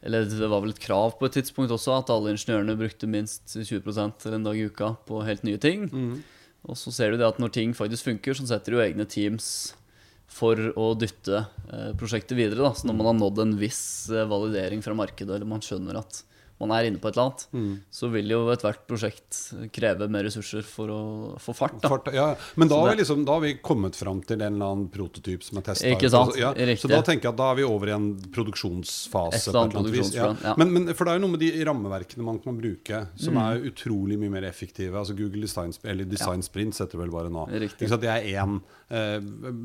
Eller 0.01 0.25
det 0.25 0.49
var 0.49 0.63
vel 0.63 0.73
et 0.73 0.82
krav 0.82 1.17
på 1.19 1.27
et 1.27 1.38
tidspunkt 1.38 1.73
også, 1.75 1.99
at 1.99 2.10
alle 2.13 2.34
ingeniørene 2.34 2.77
brukte 2.79 3.10
minst 3.10 3.53
20% 3.53 4.25
eller 4.25 4.39
en 4.39 4.47
dag 4.47 4.58
i 4.58 4.65
uka 4.69 4.95
på 5.05 5.21
helt 5.27 5.43
nye 5.43 5.60
ting. 5.62 5.89
Og 6.67 6.77
så 6.79 6.91
ser 6.91 7.12
du 7.12 7.19
det 7.19 7.27
at 7.27 7.39
når 7.39 7.51
ting 7.55 7.73
faktisk 7.75 8.08
funker, 8.08 8.34
så 8.36 8.47
setter 8.47 8.71
du 8.71 8.79
jo 8.79 8.86
egne 8.86 9.05
teams 9.08 9.75
for 10.29 10.55
å 10.77 10.93
dytte 10.99 11.41
eh, 11.73 11.91
prosjektet 11.97 12.38
videre. 12.38 12.62
Da. 12.62 12.73
Så 12.77 12.88
når 12.88 12.97
man 12.99 13.10
har 13.10 13.17
nådd 13.17 13.43
en 13.43 13.55
viss 13.60 14.10
eh, 14.13 14.27
validering 14.29 14.84
fra 14.86 14.95
markedet, 14.97 15.36
eller 15.36 15.49
man 15.49 15.63
skjønner 15.65 15.99
at 15.99 16.21
man 16.60 16.72
er 16.76 16.89
inne 16.89 17.00
på 17.00 17.08
et 17.08 17.15
eller 17.17 17.30
annet, 17.30 17.82
så 17.95 18.10
vil 18.12 18.28
jo 18.34 18.39
ethvert 18.52 18.82
prosjekt 18.89 19.38
kreve 19.72 20.10
mer 20.12 20.26
ressurser 20.28 20.65
for 20.67 20.91
å 20.91 21.00
få 21.39 21.54
fart. 21.56 21.78
Da. 21.82 21.88
Fart, 21.93 22.10
ja. 22.13 22.34
Men 22.60 22.67
da 22.72 22.80
har, 22.82 22.91
vi 22.91 23.00
liksom, 23.02 23.22
da 23.28 23.38
har 23.38 23.43
vi 23.45 23.54
kommet 23.63 23.95
fram 23.95 24.19
til 24.28 24.41
en 24.41 24.58
eller 24.58 24.74
annen 24.74 24.89
prototyp 24.91 25.43
som 25.48 25.62
er 25.62 25.67
testa. 25.69 25.88
Ikke 25.93 26.10
sant? 26.12 26.36
Ja, 26.39 26.52
så 26.76 26.91
da 26.91 27.00
tenker 27.08 27.30
jeg 27.30 27.34
at 27.34 27.39
da 27.39 27.52
er 27.54 27.60
vi 27.62 27.67
over 27.67 27.88
i 27.91 27.95
en 27.95 28.10
produksjonsfase. 28.36 29.39
Et 29.39 29.48
eller 29.54 29.72
på 29.72 29.80
annet 29.84 29.93
vis. 29.95 30.12
Ja. 30.15 30.34
Men, 30.60 30.74
men, 30.76 30.89
for 30.95 31.06
det 31.08 31.13
er 31.13 31.19
jo 31.19 31.24
noe 31.28 31.36
med 31.36 31.43
de 31.43 31.52
rammeverkene 31.69 32.26
man 32.28 32.41
kan 32.43 32.58
bruke, 32.60 33.06
som 33.19 33.38
Mm. 33.39 33.43
er 33.45 33.69
utrolig 33.69 34.17
mye 34.19 34.32
mer 34.34 34.43
effektive. 34.50 34.95
Altså 34.98 35.13
Google 35.15 35.41
Design, 35.45 35.72
eller 35.86 36.04
Design 36.10 36.41
Sprint 36.43 36.76
setter 36.76 36.98
vel 37.00 37.12
bare 37.13 37.30
nå. 37.32 37.45
Riktig. 37.52 37.86
Ikke 37.86 37.93
sant? 37.93 38.02
Det 38.02 38.10
er 38.10 38.28
én. 38.43 38.60
Eh, 38.89 39.19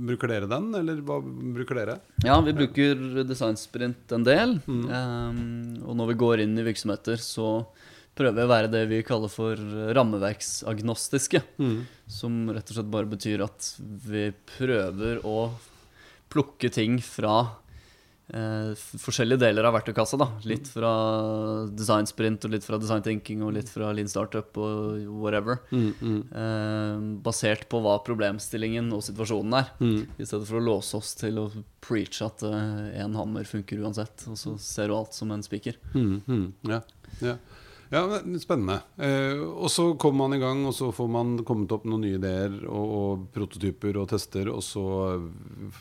bruker 0.04 0.28
dere 0.28 0.46
den, 0.50 0.68
eller 0.76 1.00
hva 1.00 1.16
bruker 1.24 1.74
dere? 1.80 1.94
Ja, 2.24 2.36
vi 2.44 2.52
bruker 2.52 3.24
Design 3.26 3.56
Sprint 3.56 4.12
en 4.12 4.22
del. 4.26 4.58
Um, 4.68 5.80
og 5.88 5.96
når 5.96 6.12
vi 6.12 6.16
går 6.20 6.42
inn 6.44 6.58
i 6.60 6.64
virksomheter, 6.84 7.16
så 7.16 7.66
prøver 8.14 8.36
vi 8.36 8.44
å 8.44 8.52
være 8.52 8.70
det 8.70 8.84
vi 8.90 9.02
kaller 9.06 9.28
for 9.32 9.56
rammeverksagnostiske. 9.96 11.42
Som 12.06 12.50
rett 12.52 12.70
og 12.70 12.76
slett 12.76 12.92
bare 12.92 13.10
betyr 13.10 13.42
at 13.44 13.74
vi 13.80 14.28
prøver 14.58 15.24
å 15.26 15.50
plukke 16.30 16.70
ting 16.70 17.00
fra 17.02 17.60
eh, 18.32 18.72
forskjellige 19.02 19.42
deler 19.42 19.68
av 19.68 19.74
verktøykassa. 19.76 20.18
Da. 20.20 20.28
Litt 20.48 20.70
fra 20.70 20.92
design 21.68 22.08
sprint 22.10 22.46
og 22.46 22.54
litt 22.54 22.66
fra 22.66 22.78
design 22.80 23.04
thinking 23.04 23.44
og 23.44 23.54
litt 23.56 23.70
fra 23.72 23.92
lean 23.96 24.10
startup 24.10 24.56
og 24.60 25.04
whatever. 25.22 25.60
Eh, 25.74 27.04
basert 27.24 27.68
på 27.72 27.82
hva 27.84 27.98
problemstillingen 28.06 28.92
og 28.94 29.04
situasjonen 29.06 29.58
er. 29.60 29.72
I 30.18 30.28
stedet 30.28 30.48
for 30.48 30.60
å 30.60 30.64
låse 30.64 30.96
oss 31.00 31.14
til 31.20 31.42
å 31.42 31.48
preache 31.84 32.24
at 32.24 32.40
én 32.44 33.18
hammer 33.18 33.44
funker 33.44 33.82
uansett, 33.84 34.24
og 34.30 34.38
så 34.40 34.54
ser 34.62 34.88
du 34.88 34.96
alt 34.96 35.12
som 35.12 35.30
en 35.34 35.44
spiker. 35.44 35.76
Mm, 35.92 36.22
mm, 36.24 36.46
ja, 36.70 36.80
ja. 37.20 37.36
Ja, 37.92 38.02
spennende. 38.40 38.78
Eh, 38.96 39.40
og 39.40 39.68
så 39.72 39.86
kommer 40.00 40.24
man 40.24 40.36
i 40.36 40.40
gang, 40.42 40.64
og 40.68 40.74
så 40.76 40.90
får 40.94 41.10
man 41.10 41.34
kommet 41.46 41.72
opp 41.74 41.84
noen 41.88 42.04
nye 42.06 42.18
ideer 42.18 42.54
og, 42.64 42.94
og 42.98 43.26
prototyper 43.34 43.98
og 44.00 44.08
tester, 44.12 44.50
og 44.52 44.62
så 44.64 44.84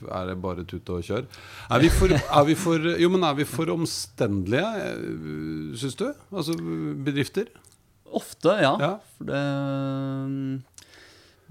er 0.09 0.31
det 0.31 0.37
bare 0.43 0.65
tut 0.69 0.91
og 0.93 1.03
kjør. 1.05 1.27
Er 1.69 1.83
vi 1.83 1.91
for, 1.93 2.13
er 2.13 2.47
vi 2.49 2.57
for, 2.59 2.89
jo, 3.01 3.11
men 3.13 3.27
er 3.27 3.37
vi 3.39 3.47
for 3.49 3.71
omstendelige, 3.73 4.73
eh, 4.89 5.77
syns 5.79 5.99
du? 5.99 6.07
Altså 6.31 6.57
bedrifter? 6.59 7.51
Ofte, 8.13 8.59
ja. 8.61 8.75
Ja. 8.81 8.93
For 9.17 9.31
det 9.31 9.43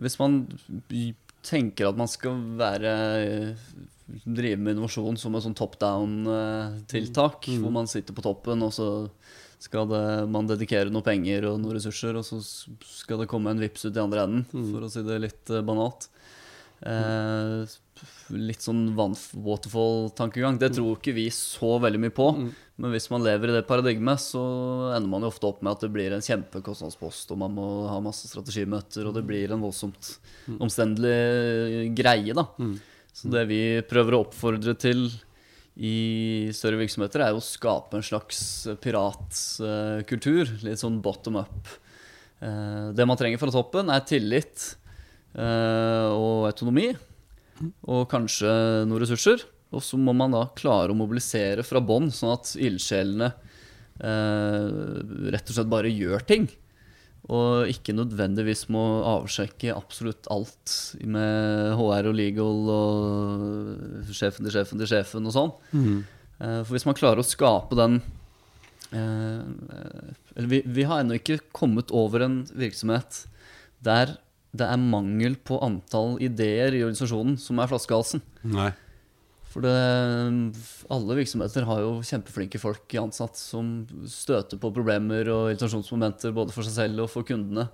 Hvis 0.02 0.18
man 0.20 0.44
tenker 1.42 1.88
at 1.88 1.98
man 1.98 2.10
skal 2.10 2.38
være 2.58 2.92
drive 4.24 4.60
med 4.60 4.74
innovasjon 4.74 5.16
som 5.20 5.36
et 5.36 5.44
sånn 5.44 5.56
top 5.56 5.78
down-tiltak, 5.80 7.48
hvor 7.62 7.72
man 7.74 7.88
sitter 7.90 8.16
på 8.16 8.24
toppen, 8.24 8.64
og 8.66 8.74
så 8.74 8.88
skal 9.62 9.86
det, 9.90 10.02
man 10.32 10.48
dedikere 10.50 10.90
noe 10.90 11.06
penger 11.06 11.46
og 11.50 11.60
noen 11.62 11.78
ressurser, 11.78 12.18
og 12.18 12.26
så 12.26 12.40
skal 12.42 13.22
det 13.22 13.30
komme 13.30 13.52
en 13.52 13.62
vips 13.62 13.86
ut 13.86 13.94
i 13.94 14.02
andre 14.02 14.26
enden, 14.26 14.44
for 14.72 14.86
å 14.86 14.90
si 14.90 15.04
det 15.06 15.20
litt 15.22 15.52
eh, 15.54 15.64
banalt. 15.66 16.08
Eh, 16.82 17.62
litt 18.34 18.64
sånn 18.64 18.88
waterfall-tankegang. 18.96 20.58
Det 20.58 20.72
tror 20.74 20.96
ikke 20.96 21.14
vi 21.14 21.28
så 21.30 21.76
veldig 21.82 22.00
mye 22.02 22.14
på. 22.16 22.26
Men 22.82 22.94
hvis 22.94 23.06
man 23.12 23.22
lever 23.22 23.52
i 23.52 23.54
det 23.54 23.66
paradigmet, 23.68 24.18
så 24.18 24.42
ender 24.96 25.10
man 25.12 25.22
jo 25.22 25.30
ofte 25.30 25.46
opp 25.46 25.60
med 25.62 25.76
at 25.76 25.84
det 25.84 25.92
blir 25.94 26.14
en 26.16 26.24
kjempekostnadspost, 26.24 27.30
og 27.30 27.38
man 27.44 27.54
må 27.54 27.66
ha 27.86 28.00
masse 28.02 28.26
strategimøter, 28.32 29.06
og 29.06 29.14
det 29.14 29.22
blir 29.28 29.52
en 29.54 29.62
voldsomt 29.62 30.16
omstendelig 30.58 31.92
greie, 31.94 32.34
da. 32.34 32.48
Så 33.12 33.30
det 33.30 33.44
vi 33.52 33.60
prøver 33.86 34.16
å 34.16 34.24
oppfordre 34.24 34.74
til 34.80 35.04
i 35.76 36.50
større 36.52 36.76
virksomheter, 36.82 37.22
er 37.24 37.32
jo 37.32 37.40
å 37.40 37.44
skape 37.44 37.96
en 37.96 38.04
slags 38.04 38.42
piratkultur. 38.82 40.50
Litt 40.66 40.82
sånn 40.82 41.00
bottom 41.04 41.38
up. 41.40 41.70
Eh, 42.42 42.92
Det 42.92 43.06
man 43.08 43.16
trenger 43.16 43.40
fra 43.40 43.52
toppen, 43.54 43.88
er 43.88 44.04
tillit 44.04 44.76
eh, 45.34 46.08
og 46.12 46.50
autonomi. 46.50 46.90
Og 47.88 48.04
kanskje 48.10 48.50
noen 48.84 49.00
ressurser. 49.00 49.46
Og 49.72 49.80
så 49.80 49.96
må 49.96 50.12
man 50.12 50.34
da 50.34 50.44
klare 50.58 50.92
å 50.92 50.98
mobilisere 50.98 51.64
fra 51.64 51.80
bånn, 51.80 52.10
sånn 52.12 52.34
at 52.34 52.52
ildsjelene 52.60 53.30
eh, 54.02 54.66
rett 55.32 55.48
og 55.48 55.56
slett 55.56 55.72
bare 55.72 55.88
gjør 55.92 56.26
ting. 56.28 56.50
Og 57.30 57.70
ikke 57.70 57.94
nødvendigvis 57.94 58.64
må 58.74 58.82
avsjekke 59.06 59.74
absolutt 59.76 60.26
alt 60.32 60.72
med 61.06 61.76
HR 61.78 62.08
og 62.10 62.16
legal 62.18 62.72
og 62.74 64.08
sjefen 64.10 64.48
til 64.48 64.56
sjefen 64.56 64.82
til 64.82 64.90
sjefen 64.90 65.30
og 65.30 65.36
sånn. 65.36 65.52
Mm. 65.70 66.00
For 66.42 66.72
hvis 66.74 66.88
man 66.88 66.98
klarer 66.98 67.22
å 67.22 67.26
skape 67.26 67.76
den 67.78 68.00
eh, 68.90 69.44
Eller 70.34 70.48
vi, 70.50 70.58
vi 70.66 70.86
har 70.88 71.04
ennå 71.04 71.20
ikke 71.20 71.38
kommet 71.54 71.92
over 71.94 72.24
en 72.26 72.40
virksomhet 72.58 73.20
der 73.86 74.16
det 74.52 74.66
er 74.68 74.80
mangel 74.80 75.38
på 75.40 75.56
antall 75.64 76.18
ideer 76.20 76.74
i 76.76 76.82
organisasjonen 76.84 77.38
som 77.40 77.60
er 77.62 77.70
flaskehalsen. 77.70 78.20
Nei. 78.52 78.68
For 79.52 79.60
det, 79.60 79.72
alle 80.88 81.16
virksomheter 81.18 81.66
har 81.68 81.82
jo 81.84 81.98
kjempeflinke 82.08 82.56
folk 82.60 82.94
ansatt 82.96 83.36
som 83.36 83.82
støter 84.08 84.56
på 84.56 84.70
problemer 84.72 85.28
og 85.28 85.50
irritasjonsmomenter 85.50 86.32
både 86.32 86.54
for 86.54 86.64
seg 86.64 86.72
selv 86.78 87.04
og 87.04 87.10
for 87.12 87.26
kundene. 87.28 87.66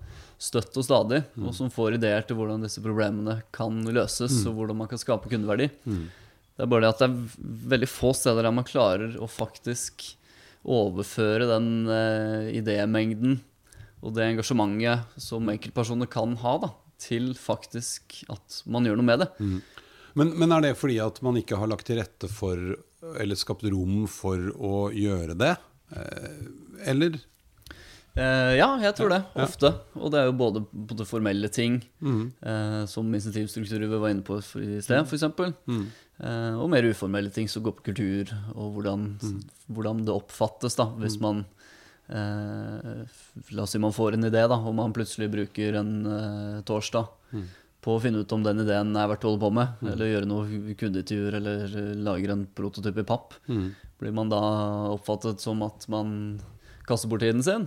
Støtt 0.42 0.74
og 0.78 0.84
stadig, 0.86 1.20
og 1.38 1.54
som 1.54 1.70
får 1.70 1.96
ideer 2.00 2.26
til 2.26 2.36
hvordan 2.38 2.62
disse 2.66 2.82
problemene 2.82 3.40
kan 3.54 3.78
løses, 3.94 4.40
og 4.50 4.58
hvordan 4.58 4.76
man 4.82 4.90
kan 4.90 4.98
skape 4.98 5.30
kundeverdi. 5.30 5.68
Det 6.58 6.66
er 6.66 6.70
bare 6.70 6.82
det 6.82 6.90
at 6.90 6.98
det 7.04 7.06
er 7.06 7.48
veldig 7.76 7.88
få 7.90 8.10
steder 8.18 8.42
der 8.42 8.54
man 8.58 8.66
klarer 8.66 9.14
å 9.22 9.30
faktisk 9.30 10.02
overføre 10.66 11.46
den 11.46 11.86
eh, 11.86 12.58
idémengden 12.58 13.38
og 14.02 14.14
det 14.14 14.26
engasjementet 14.32 15.14
som 15.22 15.46
enkeltpersoner 15.50 16.10
kan 16.10 16.34
ha, 16.42 16.58
da, 16.58 16.72
til 16.98 17.30
faktisk 17.38 18.24
at 18.30 18.62
man 18.66 18.86
gjør 18.86 18.98
noe 18.98 19.06
med 19.06 19.22
det. 19.22 19.30
Men, 20.14 20.32
men 20.38 20.52
er 20.56 20.60
det 20.68 20.76
fordi 20.80 20.98
at 21.04 21.20
man 21.22 21.36
ikke 21.40 21.58
har 21.60 21.68
lagt 21.68 21.86
til 21.88 21.98
rette 22.00 22.28
for, 22.32 22.56
eller 23.20 23.36
skapt 23.38 23.64
rom 23.68 24.06
for 24.10 24.48
å 24.56 24.88
gjøre 24.94 25.36
det? 25.38 25.56
Eh, 25.92 26.88
Eller? 26.92 27.18
Eh, 28.18 28.56
ja, 28.58 28.66
jeg 28.82 28.94
tror 28.98 29.12
det. 29.12 29.20
Ofte. 29.38 29.70
Og 29.94 30.10
det 30.10 30.18
er 30.20 30.26
jo 30.30 30.34
både, 30.40 30.64
både 30.72 31.04
formelle 31.06 31.48
ting, 31.54 31.76
eh, 32.02 32.80
som 32.90 33.12
insentivstrukturer 33.14 33.86
vi 33.86 34.00
var 34.02 34.10
inne 34.10 34.24
på 34.26 34.40
i 34.58 34.80
sted, 34.82 35.04
f.eks. 35.06 35.22
Eh, 36.18 36.54
og 36.58 36.66
mer 36.72 36.82
uformelle 36.88 37.30
ting 37.30 37.46
som 37.48 37.62
går 37.62 37.76
på 37.78 37.84
kultur, 37.92 38.32
og 38.56 38.72
hvordan, 38.74 39.04
hvordan 39.70 40.02
det 40.08 40.16
oppfattes 40.16 40.74
da, 40.80 40.88
hvis 40.98 41.20
man 41.22 41.44
eh, 42.10 43.06
La 43.54 43.62
oss 43.62 43.70
si 43.76 43.78
man 43.82 43.94
får 43.94 44.16
en 44.16 44.26
idé, 44.26 44.42
da, 44.50 44.56
og 44.58 44.74
man 44.74 44.94
plutselig 44.96 45.30
bruker 45.32 45.78
en 45.78 45.92
eh, 46.10 46.58
torsdag 46.66 47.06
på 47.88 47.96
å 47.96 48.00
finne 48.04 48.20
ut 48.20 48.32
om 48.36 48.42
den 48.44 48.60
ideen 48.60 48.92
er 49.00 49.08
verdt 49.08 49.24
å 49.24 49.30
holde 49.32 49.40
på 49.46 49.48
med, 49.56 49.80
eller 49.88 50.10
gjøre 50.12 50.28
noe 50.28 50.74
kundeintervjuer, 50.76 51.36
eller 51.40 51.76
lager 52.04 52.34
en 52.34 52.44
prototyp 52.52 53.00
i 53.00 53.08
papp. 53.08 53.32
Blir 53.98 54.12
man 54.12 54.28
da 54.28 54.40
oppfattet 54.92 55.40
som 55.40 55.62
at 55.64 55.88
man 55.88 56.10
kaster 56.84 57.08
bort 57.08 57.24
tiden 57.24 57.40
sin? 57.42 57.64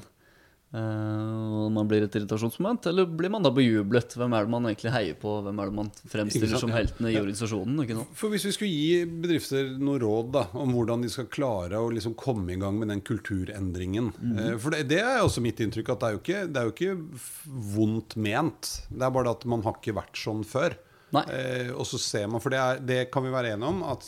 Og 0.71 1.65
man 1.75 1.87
blir 1.89 2.05
et 2.05 2.13
irritasjonsmoment? 2.15 2.85
Eller 2.87 3.07
blir 3.07 3.31
man 3.33 3.43
da 3.43 3.51
bejublet? 3.51 4.13
Hvem 4.15 4.35
er 4.37 4.45
det 4.45 4.53
man 4.53 4.67
egentlig 4.69 4.93
heier 4.93 5.17
på? 5.19 5.33
Hvem 5.43 5.57
er 5.59 5.71
det 5.71 5.75
man 5.75 5.89
fremstiller 6.13 6.61
som 6.61 6.71
heltene 6.71 7.11
i 7.11 7.17
organisasjonen? 7.19 7.81
For 8.15 8.31
Hvis 8.31 8.45
vi 8.47 8.53
skulle 8.55 8.71
gi 8.71 9.01
bedrifter 9.25 9.73
noe 9.81 9.99
råd 9.99 10.31
da, 10.37 10.45
om 10.61 10.71
hvordan 10.77 11.03
de 11.03 11.11
skal 11.11 11.27
klare 11.31 11.81
å 11.81 11.89
liksom 11.91 12.15
komme 12.19 12.55
i 12.55 12.59
gang 12.61 12.79
med 12.79 12.93
den 12.93 13.03
kulturendringen 13.03 14.13
eh, 14.37 14.53
For 14.61 14.71
det, 14.71 14.85
det 14.93 15.01
er 15.03 15.19
også 15.25 15.43
mitt 15.43 15.59
inntrykk, 15.59 15.91
at 15.91 16.05
det 16.05 16.07
er, 16.07 16.15
jo 16.15 16.23
ikke, 16.23 16.45
det 16.47 16.61
er 16.61 16.69
jo 16.69 16.75
ikke 16.77 17.59
vondt 17.75 18.15
ment. 18.15 18.71
Det 18.87 19.03
er 19.03 19.19
bare 19.19 19.35
at 19.35 19.43
man 19.51 19.67
har 19.67 19.75
ikke 19.75 19.97
vært 19.99 20.23
sånn 20.23 20.47
før. 20.47 20.79
Eh, 21.11 21.71
og 21.75 21.83
så 21.87 21.99
ser 21.99 22.31
man, 22.31 22.39
For 22.39 22.53
det, 22.53 22.63
er, 22.63 22.79
det 22.79 23.01
kan 23.11 23.25
vi 23.25 23.33
være 23.33 23.57
enige 23.57 23.75
om, 23.75 23.83
at 23.91 24.07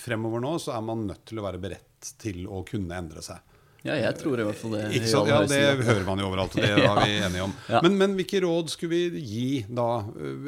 fremover 0.00 0.40
nå 0.40 0.56
så 0.62 0.72
er 0.78 0.84
man 0.86 1.04
nødt 1.10 1.26
til 1.28 1.40
å 1.40 1.44
være 1.44 1.60
beredt 1.60 2.14
til 2.20 2.46
å 2.48 2.64
kunne 2.64 2.96
endre 2.96 3.20
seg. 3.24 3.44
Ja, 3.86 3.94
jeg 3.96 4.12
tror 4.20 4.40
i 4.40 4.44
hvert 4.44 4.58
fall 4.60 4.74
det. 4.76 4.82
sant? 5.08 5.28
Ja, 5.30 5.38
Det 5.48 5.60
hører 5.88 6.04
man 6.04 6.20
jo 6.20 6.26
overalt, 6.28 6.52
og 6.56 6.60
det 6.60 6.84
var 6.90 7.00
vi 7.06 7.14
enige 7.16 7.46
om. 7.46 7.54
Ja. 7.70 7.80
Men, 7.86 7.96
men 8.02 8.16
hvilke 8.18 8.42
råd 8.44 8.68
skulle 8.74 8.92
vi 8.92 9.24
gi 9.24 9.64
da 9.72 9.88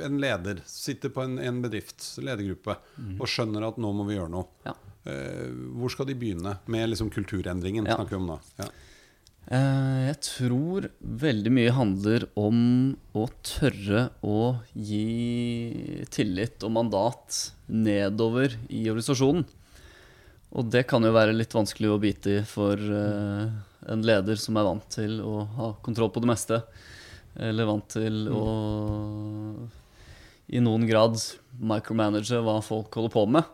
en 0.05 0.19
leder? 0.21 0.61
Sitter 0.69 1.09
på 1.15 1.25
en, 1.25 1.39
en 1.41 1.63
bedrift, 1.65 2.05
ledergruppe, 2.21 2.77
og 3.19 3.27
skjønner 3.31 3.69
at 3.71 3.81
nå 3.81 3.93
må 3.97 4.05
vi 4.11 4.19
gjøre 4.21 4.33
noe. 4.37 4.49
Ja. 4.69 4.75
Eh, 5.09 5.49
hvor 5.81 5.91
skal 5.91 6.07
de 6.13 6.15
begynne 6.21 6.59
med 6.71 6.93
liksom 6.93 7.09
kulturendringen? 7.11 7.89
Ja. 7.89 7.97
snakker 7.99 8.19
vi 8.19 8.21
om 8.21 8.29
da. 8.35 8.41
Ja. 8.61 8.69
Eh, 9.57 10.03
Jeg 10.13 10.19
tror 10.29 10.91
veldig 11.25 11.51
mye 11.57 11.73
handler 11.75 12.29
om 12.39 12.61
å 13.19 13.25
tørre 13.43 14.05
å 14.23 14.37
gi 14.77 16.05
tillit 16.15 16.63
og 16.69 16.77
mandat 16.77 17.41
nedover 17.73 18.55
i 18.69 18.85
organisasjonen. 18.93 19.45
Og 20.53 20.69
det 20.69 20.85
kan 20.89 21.05
jo 21.05 21.15
være 21.15 21.35
litt 21.37 21.55
vanskelig 21.57 21.91
å 21.93 22.01
bite 22.01 22.39
i 22.39 22.41
for 22.49 22.77
uh, 22.77 23.47
en 23.89 24.03
leder 24.05 24.37
som 24.41 24.59
er 24.61 24.67
vant 24.69 24.89
til 24.93 25.21
å 25.25 25.47
ha 25.57 25.71
kontroll 25.85 26.13
på 26.13 26.21
det 26.23 26.29
meste. 26.29 26.59
Eller 27.41 27.69
vant 27.69 27.87
til 27.95 28.27
å 28.29 28.43
i 30.53 30.61
noen 30.61 30.85
grad 30.89 31.17
micromanage 31.63 32.41
hva 32.45 32.59
folk 32.65 32.93
holder 32.99 33.13
på 33.15 33.23
med. 33.37 33.47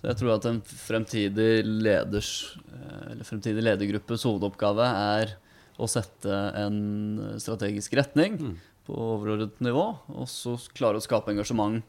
Så 0.00 0.08
jeg 0.08 0.18
tror 0.18 0.32
at 0.34 0.48
en 0.50 0.58
fremtidig 0.66 1.50
leders 1.66 2.30
eh, 2.72 3.12
Eller 3.12 3.28
fremtidig 3.28 3.62
ledergruppes 3.62 4.26
hovedoppgave 4.26 4.88
er 4.88 5.36
å 5.80 5.88
sette 5.88 6.40
en 6.58 7.38
strategisk 7.40 7.94
retning 7.96 8.36
på 8.84 8.96
overordnet 8.96 9.62
nivå, 9.64 9.84
og 10.12 10.26
så 10.28 10.56
klare 10.76 11.00
å 11.00 11.04
skape 11.04 11.32
engasjement 11.32 11.80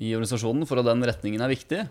i 0.00 0.14
organisasjonen 0.14 0.64
for 0.68 0.80
at 0.80 0.88
den 0.88 1.04
retningen 1.04 1.42
er 1.44 1.52
viktig. 1.52 1.82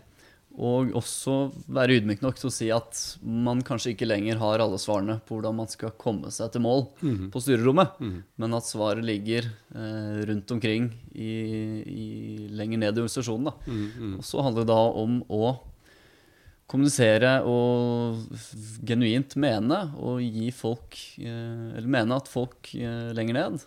Og 0.59 0.91
også 0.99 1.51
være 1.71 1.95
ydmyk 1.99 2.21
nok 2.21 2.35
til 2.37 2.49
å 2.49 2.53
si 2.53 2.67
at 2.75 2.99
man 3.23 3.61
kanskje 3.63 3.93
ikke 3.93 4.09
lenger 4.09 4.37
har 4.41 4.59
alle 4.59 4.77
svarene 4.81 5.15
på 5.23 5.37
hvordan 5.37 5.55
man 5.61 5.69
skal 5.71 5.93
komme 5.97 6.31
seg 6.31 6.51
til 6.51 6.61
mål 6.65 6.87
på 7.31 7.41
styrerommet, 7.41 7.97
men 8.35 8.53
at 8.57 8.67
svaret 8.67 9.05
ligger 9.07 9.47
eh, 9.47 10.21
rundt 10.27 10.51
omkring 10.51 10.91
i, 11.15 11.31
i, 11.87 12.07
lenger 12.51 12.77
ned 12.83 12.97
i 12.97 13.03
organisasjonen. 13.05 13.47
Da. 13.47 13.53
Og 14.19 14.23
så 14.27 14.43
handler 14.43 14.65
det 14.67 14.73
da 14.73 14.81
om 15.01 15.21
å 15.31 15.53
kommunisere 16.71 17.41
og 17.43 18.21
genuint 18.87 19.35
mene 19.35 19.81
og 19.99 20.21
gi 20.23 20.51
folk 20.55 20.95
eh, 21.19 21.75
Eller 21.75 21.87
mene 21.91 22.15
at 22.15 22.31
folk 22.31 22.71
eh, 22.75 23.11
lenger 23.17 23.35
ned 23.35 23.65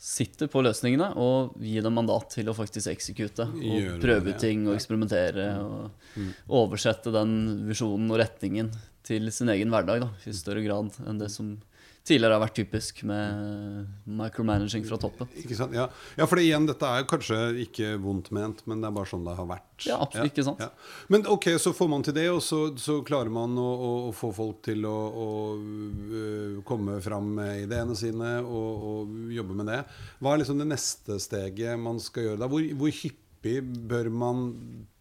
sitter 0.00 0.48
på 0.48 0.62
løsningene 0.64 1.10
og 1.20 1.58
gi 1.60 1.76
dem 1.84 1.98
mandat 1.98 2.30
til 2.32 2.48
å 2.48 2.56
faktisk 2.56 2.88
eksekute. 2.88 3.44
Og 3.52 3.74
Gjør 3.76 3.98
prøve 4.00 4.26
det, 4.30 4.36
ja. 4.38 4.42
ting 4.46 4.62
og 4.64 4.78
eksperimentere. 4.78 5.48
Og 5.60 6.54
oversette 6.62 7.12
den 7.12 7.34
visjonen 7.68 8.08
og 8.08 8.22
retningen 8.22 8.70
til 9.06 9.28
sin 9.34 9.52
egen 9.52 9.72
hverdag 9.72 10.06
da, 10.06 10.08
i 10.24 10.32
større 10.36 10.64
grad 10.64 10.96
enn 11.04 11.20
det 11.20 11.28
som 11.32 11.58
tidligere 12.06 12.36
har 12.36 12.42
vært 12.42 12.56
typisk 12.56 13.02
med 13.08 13.88
micromanaging 14.08 14.84
fra 14.88 14.98
toppen. 15.00 15.28
Ikke 15.42 15.56
sant? 15.58 15.74
Ja. 15.76 15.86
ja, 16.16 16.26
for 16.26 16.40
det, 16.40 16.46
igjen, 16.48 16.66
dette 16.68 16.88
er 16.88 17.06
kanskje 17.08 17.38
ikke 17.66 17.92
vondt 18.02 18.30
ment, 18.34 18.62
men 18.70 18.82
det 18.82 18.88
er 18.88 18.96
bare 18.96 19.10
sånn 19.10 19.26
det 19.26 19.36
har 19.36 19.48
vært. 19.50 19.68
Ja, 19.86 20.00
absolutt, 20.00 20.32
ikke 20.32 20.46
sant? 20.46 20.62
Ja. 20.64 20.70
Men 21.12 21.26
ok, 21.30 21.50
så 21.60 21.74
får 21.76 21.90
man 21.92 22.04
til 22.06 22.16
det, 22.16 22.26
og 22.32 22.40
så, 22.44 22.62
så 22.80 23.00
klarer 23.06 23.32
man 23.32 23.56
å, 23.60 23.68
å, 23.70 23.90
å 24.08 24.12
få 24.16 24.32
folk 24.36 24.62
til 24.66 24.86
å, 24.88 24.96
å 24.96 25.28
øh, 25.60 26.60
komme 26.68 26.98
fram 27.04 27.34
med 27.40 27.66
ideene 27.66 27.96
sine 27.98 28.38
og, 28.42 28.86
og 28.92 29.34
jobbe 29.36 29.58
med 29.60 29.72
det. 29.72 29.82
Hva 30.20 30.34
er 30.34 30.44
liksom 30.44 30.62
det 30.62 30.70
neste 30.72 31.20
steget 31.22 31.80
man 31.80 32.00
skal 32.02 32.30
gjøre 32.30 32.44
da? 32.44 32.50
Hvor, 32.50 32.64
hvor 32.80 32.96
hyppig 33.02 33.60
bør 33.90 34.10
man 34.12 34.48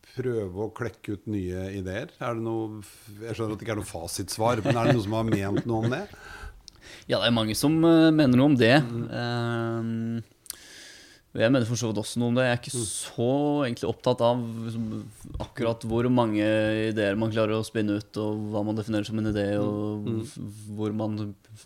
prøve 0.10 0.66
å 0.66 0.74
klekke 0.76 1.16
ut 1.16 1.30
nye 1.32 1.70
ideer? 1.78 2.12
Er 2.20 2.38
det 2.38 2.44
noe, 2.44 2.84
jeg 3.22 3.38
skjønner 3.38 3.56
at 3.56 3.62
det 3.62 3.68
ikke 3.68 3.76
er 3.76 3.82
noe 3.82 3.90
fasitsvar, 3.90 4.64
men 4.66 4.76
er 4.76 4.90
det 4.90 4.96
noen 4.98 5.06
som 5.06 5.18
har 5.20 5.28
ment 5.30 5.70
noe 5.70 5.86
om 5.86 5.94
det? 5.94 6.04
Ja, 7.10 7.20
det 7.22 7.28
er 7.30 7.36
mange 7.36 7.56
som 7.58 7.78
eh, 7.84 8.10
mener 8.14 8.38
noe 8.38 8.52
om 8.52 8.58
det. 8.60 8.76
Mm. 8.84 10.20
jeg 11.40 11.52
mener 11.54 11.68
for 11.70 11.78
så 11.80 11.90
vidt 11.92 12.00
også 12.02 12.20
noe 12.20 12.32
om 12.32 12.38
det. 12.40 12.46
Jeg 12.48 12.56
er 12.56 12.62
ikke 12.64 12.82
så 12.82 13.28
egentlig 13.68 13.88
opptatt 13.90 14.22
av 14.26 14.40
liksom, 14.66 14.88
akkurat 15.46 15.86
hvor 15.88 16.08
mange 16.12 16.44
ideer 16.90 17.16
man 17.22 17.32
klarer 17.32 17.60
å 17.60 17.66
spinne 17.68 18.00
ut, 18.02 18.20
og 18.20 18.50
hva 18.54 18.64
man 18.68 18.80
definerer 18.80 19.08
som 19.08 19.22
en 19.22 19.30
idé, 19.32 19.46
og 19.62 20.10
hvor 20.76 20.96
man, 20.98 21.16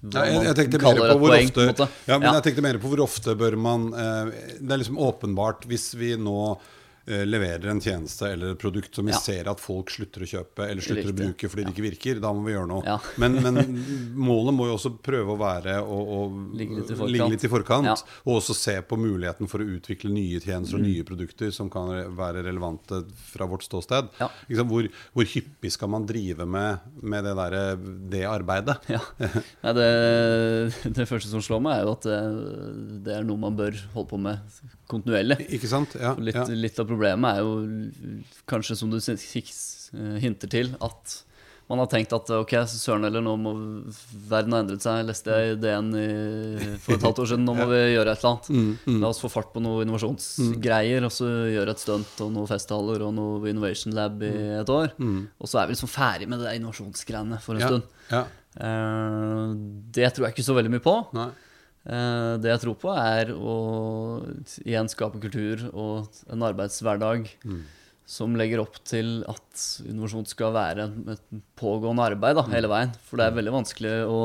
hva 0.04 0.26
Ja, 0.28 0.44
jeg, 0.52 0.52
jeg 0.52 0.70
man 0.76 0.84
kaller 0.84 1.16
et 1.16 1.24
poeng. 1.24 1.50
ofte 1.56 1.88
ja, 2.10 2.20
men 2.20 2.28
Ja. 2.30 2.36
jeg 2.38 2.48
tenkte 2.50 2.66
mer 2.68 2.78
på 2.84 2.92
hvor 2.92 3.06
ofte 3.08 3.36
bør 3.40 3.56
man 3.58 3.90
eh, 3.94 4.32
Det 4.60 4.72
er 4.76 4.82
liksom 4.84 5.00
åpenbart 5.00 5.66
hvis 5.70 5.94
vi 6.00 6.16
nå 6.20 6.38
leverer 7.06 7.68
en 7.68 7.82
tjeneste 7.84 8.30
eller 8.32 8.54
et 8.54 8.60
produkt 8.62 8.96
som 8.96 9.06
vi 9.06 9.12
Ja. 9.12 9.18
ser 9.20 9.50
at 9.52 9.60
folk 9.60 9.90
slutter 9.92 10.24
å 10.24 10.28
kjøpe 10.30 10.70
eller 10.70 10.82
slutter 10.82 11.10
å 11.12 11.16
bruke 11.18 11.50
fordi 11.52 11.66
det 11.66 11.74
ikke 11.74 11.84
virker, 11.90 12.22
da 12.24 12.32
må 12.32 12.46
vi 12.46 12.54
gjøre 12.54 12.68
noe. 12.70 12.84
Ja. 12.88 12.98
Men, 13.20 13.36
men 13.44 13.58
målet 14.16 14.56
må 14.56 14.68
jo 14.70 14.78
også 14.78 14.94
prøve 15.04 15.36
å 15.36 15.40
være 15.42 15.76
å, 15.84 15.98
Ligge 16.56 16.78
litt 16.80 16.94
i 16.94 16.96
forkant. 16.96 17.30
litt 17.34 17.44
i 17.44 17.52
forkant 17.52 17.86
Ja. 17.92 17.96
og 18.26 18.38
også 18.40 18.56
se 18.56 18.78
på 18.88 18.96
muligheten 18.98 19.50
for 19.52 19.60
å 19.60 19.68
utvikle 19.68 20.14
nye 20.16 20.40
tjenester 20.40 20.78
Mm. 20.78 20.80
og 20.80 20.88
nye 20.88 21.04
produkter 21.04 21.52
som 21.52 21.70
kan 21.70 21.92
være 22.16 22.44
relevante 22.48 23.04
fra 23.34 23.46
vårt 23.52 23.64
ståsted. 23.68 24.08
Ja. 24.22 24.30
Hvor, 24.64 24.88
hvor 25.14 25.26
hyppig 25.28 25.72
skal 25.76 25.90
man 25.90 26.06
drive 26.08 26.46
med, 26.48 26.80
med 27.02 27.24
det, 27.26 27.36
der, 27.36 27.76
det 28.10 28.24
arbeidet? 28.32 28.78
Ja. 28.88 29.02
Det, 29.74 30.94
det 30.96 31.08
første 31.10 31.28
som 31.32 31.42
slår 31.44 31.62
meg, 31.66 31.80
er 31.82 31.84
jo 31.88 31.94
at 31.98 32.08
det, 32.08 33.04
det 33.08 33.16
er 33.20 33.28
noe 33.28 33.38
man 33.44 33.56
bør 33.60 33.76
holde 33.94 34.10
på 34.10 34.20
med 34.22 34.40
kontinuerlig. 34.88 35.38
Ja, 36.00 36.14
Litt, 36.20 36.36
ja. 36.36 36.44
litt 36.54 36.80
av 36.80 36.88
problemet 36.94 37.36
er 37.36 37.44
jo 37.44 37.92
kanskje, 38.50 38.78
som 38.80 38.90
du 38.94 38.98
s- 38.98 39.90
hinter 39.94 40.50
til, 40.50 40.76
at 40.82 41.24
man 41.70 41.80
har 41.80 41.88
tenkt 41.88 42.12
at 42.14 42.28
ok, 42.30 42.52
søren 42.68 43.06
heller, 43.08 43.22
nå 43.24 43.34
må 43.40 43.52
verden 44.30 44.52
ha 44.54 44.60
endret 44.62 44.84
seg. 44.84 45.06
Leste 45.08 45.32
jeg 45.32 45.56
ideen 45.58 45.88
i, 45.96 46.78
for 46.84 46.98
et 46.98 47.06
halvt 47.08 47.22
år 47.24 47.30
siden. 47.32 47.46
Nå 47.48 47.56
må 47.56 47.66
vi 47.72 47.80
gjøre 47.96 48.12
et 48.12 48.20
eller 48.20 48.34
annet. 48.34 48.50
Mm, 48.86 48.98
La 49.02 49.08
oss 49.14 49.22
få 49.24 49.32
fart 49.32 49.54
på 49.56 49.62
noe 49.64 49.86
innovasjonsgreier, 49.86 51.06
og 51.08 51.14
så 51.16 51.30
gjøre 51.54 51.72
et 51.74 51.80
stunt 51.82 52.20
og 52.26 52.34
noen 52.36 52.50
festtaler 52.52 53.02
og 53.08 53.14
noe 53.16 53.48
Innovation 53.50 53.96
Lab 53.96 54.22
i 54.28 54.34
et 54.60 54.70
år. 54.76 54.92
Og 55.00 55.48
så 55.50 55.62
er 55.64 55.68
vi 55.72 55.78
liksom 55.78 55.90
ferdig 55.94 56.28
med 56.30 56.44
det 56.44 56.52
innovasjonsgreiene 56.60 57.40
for 57.42 57.56
en 57.56 57.62
Ja. 57.64 57.68
stund. 57.72 57.84
Ja. 58.12 58.26
Eh, 58.60 59.56
det 59.96 60.14
tror 60.14 60.28
jeg 60.28 60.36
ikke 60.36 60.46
så 60.46 60.54
veldig 60.60 60.72
mye 60.76 60.84
på. 60.84 60.98
Nei. 61.16 61.30
Eh, 61.84 62.34
det 62.40 62.52
jeg 62.54 62.62
tror 62.64 62.76
på, 62.80 62.92
er 62.96 63.34
å 63.36 63.56
igjen 64.64 64.92
skape 64.92 65.20
kultur 65.24 65.66
og 65.74 66.12
en 66.32 66.46
arbeidshverdag 66.48 67.32
som 68.06 68.36
legger 68.36 68.60
opp 68.64 68.78
til 68.88 69.24
at 69.32 69.66
innovasjon 69.88 70.28
skal 70.28 70.54
være 70.56 70.90
et 71.14 71.26
pågående 71.60 72.04
arbeid 72.14 72.36
da, 72.40 72.44
hele 72.52 72.72
veien. 72.72 72.92
For 73.08 73.20
det 73.20 73.28
er 73.28 73.38
veldig 73.38 73.54
vanskelig 73.56 73.94
å 74.08 74.22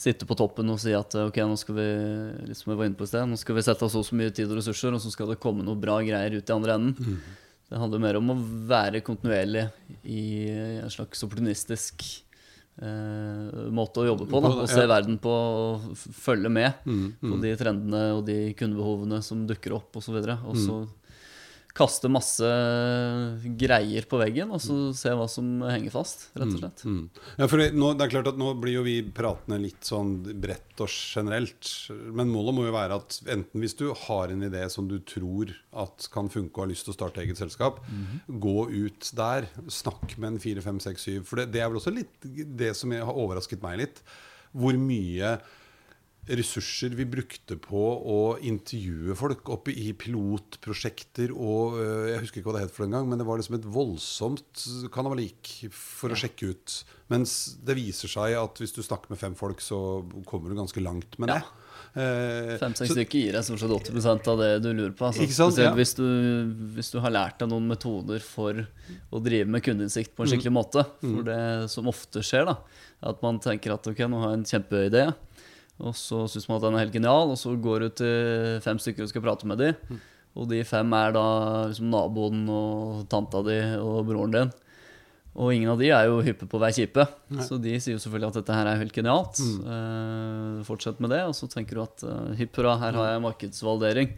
sitte 0.00 0.24
på 0.26 0.36
toppen 0.38 0.70
og 0.72 0.78
si 0.80 0.94
at 0.96 1.12
ok, 1.18 1.36
nå 1.44 1.58
skal 1.60 1.76
vi 1.76 1.88
liksom 2.48 2.72
jeg 2.72 2.78
var 2.78 2.88
inne 2.88 2.96
på 2.98 3.06
sted, 3.10 3.26
nå 3.28 3.36
skal 3.36 3.58
vi 3.58 3.66
sette 3.66 3.84
av 3.84 3.92
så 3.92 4.00
så 4.06 4.16
mye 4.16 4.32
tid 4.32 4.48
og 4.48 4.56
ressurser, 4.62 4.94
og 4.96 5.02
så 5.02 5.12
skal 5.12 5.28
det 5.28 5.40
komme 5.42 5.66
noe 5.66 5.76
bra 5.78 5.98
greier 6.06 6.38
ut 6.38 6.48
i 6.50 6.54
andre 6.56 6.78
enden. 6.78 7.20
Det 7.70 7.78
handler 7.78 8.02
mer 8.02 8.16
om 8.18 8.32
å 8.32 8.38
være 8.70 9.02
kontinuerlig 9.06 9.68
i 10.02 10.22
en 10.80 10.90
slags 10.90 11.22
opportunistisk 11.26 12.02
eh, 12.02 12.29
måte 12.80 14.00
å 14.00 14.06
jobbe 14.08 14.26
på. 14.30 14.40
Da, 14.40 14.48
og 14.62 14.68
se 14.68 14.86
verden 14.88 15.18
på 15.20 15.28
og 15.30 15.90
følge 15.96 16.48
med 16.50 16.72
Mm, 16.86 17.12
på 17.20 17.40
de 17.42 17.56
trendene 17.56 18.02
og 18.16 18.24
de 18.26 18.54
kundebehovene 18.54 19.22
som 19.22 19.46
dukker 19.46 19.74
opp 19.76 19.96
osv. 20.00 20.16
Og, 20.16 20.24
så 20.24 20.36
Mm. 20.40 20.48
og 20.48 20.56
så 20.56 20.78
kaste 21.76 22.10
masse 22.10 22.48
greier 23.60 24.06
på 24.10 24.18
veggen, 24.20 24.50
og 24.54 24.62
så 24.62 24.76
se 24.96 25.12
hva 25.16 25.26
som 25.30 25.60
henger 25.62 25.92
fast, 25.94 26.28
rett 26.38 26.54
og 26.54 26.58
slett. 26.58 26.84
Mm. 26.86 27.02
Ja, 27.38 27.48
for 27.50 27.62
nå, 27.62 27.92
det 27.96 28.06
er 28.06 28.12
klart 28.14 28.30
at 28.32 28.40
nå 28.40 28.52
blir 28.60 28.78
jo 28.78 28.84
vi 28.86 28.96
pratende 29.14 29.60
litt 29.62 29.86
sånn 29.86 30.16
bredt 30.42 30.82
og 30.82 30.90
generelt. 30.90 31.70
Men 32.10 32.32
målet 32.32 32.56
må 32.56 32.66
jo 32.66 32.74
være 32.74 32.98
at 33.00 33.20
enten 33.30 33.62
hvis 33.62 33.78
du 33.78 33.86
har 34.06 34.32
en 34.32 34.48
idé 34.48 34.64
som 34.72 34.88
du 34.90 34.98
tror 35.06 35.54
at 35.84 36.08
kan 36.12 36.30
funke 36.32 36.56
og 36.56 36.66
har 36.66 36.72
lyst 36.72 36.88
til 36.88 36.94
å 36.94 36.98
starte 36.98 37.22
eget 37.22 37.40
selskap, 37.40 37.80
gå 38.26 38.58
ut 38.70 39.12
der. 39.18 39.48
Snakk 39.70 40.16
med 40.18 40.34
en 40.34 40.42
4, 40.42 40.66
5, 40.66 40.82
6, 40.88 41.06
7. 41.06 41.22
For 41.28 41.42
det, 41.42 41.50
det 41.54 41.62
er 41.62 41.70
vel 41.70 41.80
også 41.80 41.94
litt 41.94 42.30
det 42.60 42.74
som 42.78 42.92
har 42.94 43.14
overrasket 43.14 43.62
meg 43.64 43.80
litt. 43.84 44.04
Hvor 44.50 44.74
mye 44.74 45.36
ressurser 46.38 46.92
vi 46.94 47.04
brukte 47.10 47.56
på 47.58 47.80
å 48.14 48.18
intervjue 48.46 49.16
folk 49.18 49.48
oppe 49.50 49.72
i 49.74 49.90
pilotprosjekter 49.98 51.32
og 51.34 51.78
øh, 51.80 52.08
Jeg 52.12 52.22
husker 52.24 52.40
ikke 52.40 52.50
hva 52.50 52.56
det 52.58 52.64
het 52.68 52.74
for 52.76 52.86
den 52.86 52.94
gang, 52.96 53.08
men 53.10 53.18
det 53.20 53.26
var 53.28 53.40
liksom 53.40 53.58
et 53.58 53.66
voldsomt 53.70 54.64
kanavalik 54.94 55.54
for 55.74 56.12
å 56.14 56.18
sjekke 56.18 56.52
ut. 56.54 56.76
Mens 57.10 57.56
det 57.66 57.74
viser 57.78 58.10
seg 58.12 58.36
at 58.38 58.60
hvis 58.62 58.74
du 58.76 58.82
snakker 58.86 59.10
med 59.14 59.20
fem 59.20 59.34
folk, 59.38 59.62
så 59.64 59.80
kommer 60.28 60.50
du 60.52 60.58
ganske 60.60 60.82
langt 60.84 61.18
med 61.18 61.32
det. 61.32 61.40
Eh, 61.98 62.52
Fem-seks 62.60 62.92
stykker 62.94 63.18
gir 63.24 63.34
deg 63.34 63.42
stort 63.42 63.64
sett 63.64 63.72
80 63.90 64.28
av 64.30 64.38
det 64.38 64.50
du 64.62 64.68
lurer 64.70 64.92
på. 64.94 65.08
Altså. 65.08 65.26
Sant? 65.34 65.58
Ja. 65.58 65.72
hvis, 65.74 65.96
du, 65.98 66.04
hvis 66.76 66.92
du 66.94 67.00
har 67.02 67.10
lært 67.10 67.40
deg 67.42 67.50
noen 67.50 67.66
metoder 67.72 68.22
for 68.22 68.60
å 69.10 69.22
drive 69.24 69.48
med 69.50 69.64
kundeinnsikt 69.66 70.14
på 70.14 70.22
en 70.22 70.28
Mm. 70.30 70.32
skikkelig 70.36 70.54
måte. 70.54 70.84
For 71.02 71.26
det 71.26 71.40
som 71.72 71.88
ofte 71.90 72.22
skjer, 72.22 72.46
da, 72.46 72.54
at 73.10 73.18
man 73.24 73.40
tenker 73.42 73.74
at 73.74 73.88
ok, 73.90 74.04
nå 74.06 74.20
har 74.22 74.36
jeg 74.36 74.38
en 74.38 74.48
kjempeidé, 74.52 75.02
og 75.80 75.96
så 75.96 76.24
syns 76.28 76.48
man 76.48 76.60
at 76.60 76.66
den 76.66 76.76
er 76.76 76.84
helt 76.84 76.96
genial, 76.96 77.32
og 77.32 77.38
så 77.40 77.54
går 77.56 77.84
du 77.84 77.88
til 78.02 78.62
fem 78.64 78.80
stykker 78.80 79.06
og 79.06 79.12
skal 79.12 79.24
prate 79.24 79.48
med 79.48 79.60
dem. 79.62 79.78
Mm. 79.88 80.00
Og 80.38 80.50
de 80.50 80.62
fem 80.66 80.92
er 80.94 81.14
da 81.16 81.26
liksom 81.70 81.90
naboen 81.90 82.44
og 82.54 83.06
tanta 83.10 83.42
di 83.46 83.58
og 83.80 84.04
broren 84.08 84.36
din. 84.36 84.52
Og 85.40 85.52
ingen 85.54 85.70
av 85.70 85.78
de 85.78 85.88
er 85.94 86.08
jo 86.08 86.18
hyppe 86.26 86.46
på 86.50 86.58
å 86.58 86.62
være 86.64 86.74
kjipe, 86.80 87.04
så 87.46 87.54
de 87.62 87.76
sier 87.78 87.94
jo 87.94 88.00
selvfølgelig 88.02 88.32
at 88.32 88.38
dette 88.40 88.54
her 88.56 88.66
er 88.66 88.80
helt 88.80 88.94
genialt. 88.94 89.38
Eh, 89.40 90.56
fortsett 90.66 90.98
med 91.02 91.12
det, 91.14 91.20
og 91.28 91.36
så 91.38 91.46
tenker 91.50 91.78
du 91.78 91.82
at 91.84 92.02
uh, 92.02 92.32
hipp 92.38 92.58
hurra, 92.58 92.74
her 92.82 92.98
har 92.98 93.12
jeg 93.12 93.22
markedsvalidering. 93.28 94.16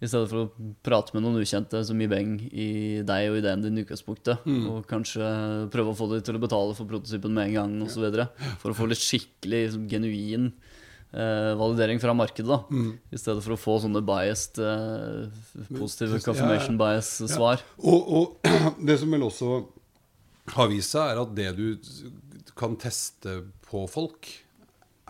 I 0.00 0.08
stedet 0.08 0.28
for 0.28 0.42
å 0.42 0.74
prate 0.84 1.16
med 1.16 1.24
noen 1.24 1.40
ukjente 1.40 1.80
som 1.84 1.98
gir 2.00 2.12
beng 2.12 2.36
i 2.52 2.68
deg 3.08 3.30
og 3.32 3.40
ideen 3.40 3.64
din 3.64 3.80
i 3.80 3.84
utgangspunktet. 3.86 4.44
Og 4.68 4.84
kanskje 4.88 5.32
prøve 5.72 5.92
å 5.92 5.96
få 5.96 6.10
dem 6.12 6.22
til 6.28 6.36
å 6.36 6.44
betale 6.44 6.76
for 6.76 6.88
prototypen 6.92 7.34
med 7.36 7.50
en 7.50 7.56
gang 7.56 7.74
osv. 7.88 8.06
For 8.60 8.72
å 8.72 8.76
få 8.76 8.88
litt 8.88 9.00
skikkelig 9.00 9.64
liksom, 9.66 9.88
genuin 9.92 10.52
eh, 11.12 11.52
validering 11.58 12.00
fra 12.02 12.14
markedet. 12.16 12.48
da 12.48 12.80
I 13.12 13.18
stedet 13.20 13.42
for 13.44 13.56
å 13.56 13.60
få 13.60 13.78
sånne 13.84 14.02
biased, 14.06 14.58
eh, 14.62 15.28
positive 15.76 16.16
Ja, 16.16 16.20
ja. 16.20 16.26
confirmation 16.28 16.78
bias-svar. 16.80 17.62
Og, 17.82 18.12
og 18.20 18.50
det 18.88 18.98
som 19.02 19.10
vel 19.10 19.26
også 19.26 19.64
har 20.56 20.70
vist 20.72 20.94
seg, 20.96 21.12
er 21.12 21.22
at 21.22 21.34
det 21.36 21.50
du 21.56 21.66
kan 22.58 22.74
teste 22.80 23.40
på 23.68 23.84
folk, 23.90 24.26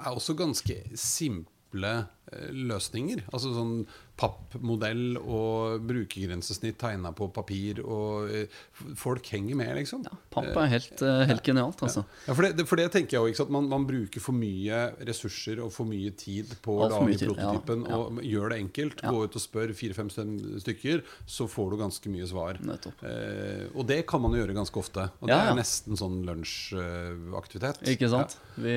er 0.01 0.15
også 0.17 0.37
ganske 0.39 0.77
simple 0.97 1.93
eh, 2.33 2.51
løsninger. 2.53 3.25
Altså 3.33 3.53
sånn 3.57 3.75
pappmodell 4.21 5.17
og 5.21 5.85
brukergrensesnitt 5.89 6.79
tegna 6.81 7.13
på 7.17 7.31
papir, 7.33 7.81
og 7.85 8.31
eh, 8.35 8.61
folk 8.99 9.27
henger 9.33 9.59
med, 9.59 9.73
liksom. 9.79 10.05
Ja, 10.07 10.19
Papp 10.33 10.51
er 10.51 10.71
helt, 10.75 11.03
eh, 11.05 11.23
helt 11.31 11.45
genialt, 11.47 11.81
altså. 11.87 12.05
Ja, 12.27 12.37
for 12.37 12.47
det, 12.47 12.67
for 12.69 12.81
det 12.81 12.91
tenker 12.95 13.17
jeg 13.17 13.35
også, 13.35 13.47
at? 13.49 13.55
Man, 13.55 13.69
man 13.71 13.87
bruker 13.89 14.23
for 14.23 14.37
mye 14.37 14.83
ressurser 15.09 15.63
og 15.65 15.73
for 15.75 15.89
mye 15.89 16.13
tid 16.19 16.53
på 16.65 16.77
å 16.77 16.91
lage 16.93 17.17
prototypen. 17.25 17.87
ja. 17.89 18.01
Og 18.01 18.21
gjør 18.27 18.53
det 18.53 18.61
enkelt. 18.67 19.05
Gå 19.05 19.25
ut 19.25 19.39
og 19.39 19.45
spør 19.45 19.75
fire-fem 19.77 20.11
stykker, 20.13 21.05
så 21.29 21.49
får 21.51 21.73
du 21.73 21.81
ganske 21.81 22.13
mye 22.13 22.29
svar. 22.29 22.61
Eh, 22.61 23.67
og 23.73 23.87
det 23.89 24.03
kan 24.11 24.23
man 24.23 24.37
jo 24.37 24.43
gjøre 24.43 24.59
ganske 24.59 24.83
ofte. 24.83 25.09
Og 25.21 25.31
det 25.31 25.39
er 25.39 25.57
nesten 25.59 25.99
sånn 25.99 26.21
lunsjaktivitet. 26.29 27.83
Ikke 27.95 28.11
sant? 28.13 28.37
Vi, 28.61 28.77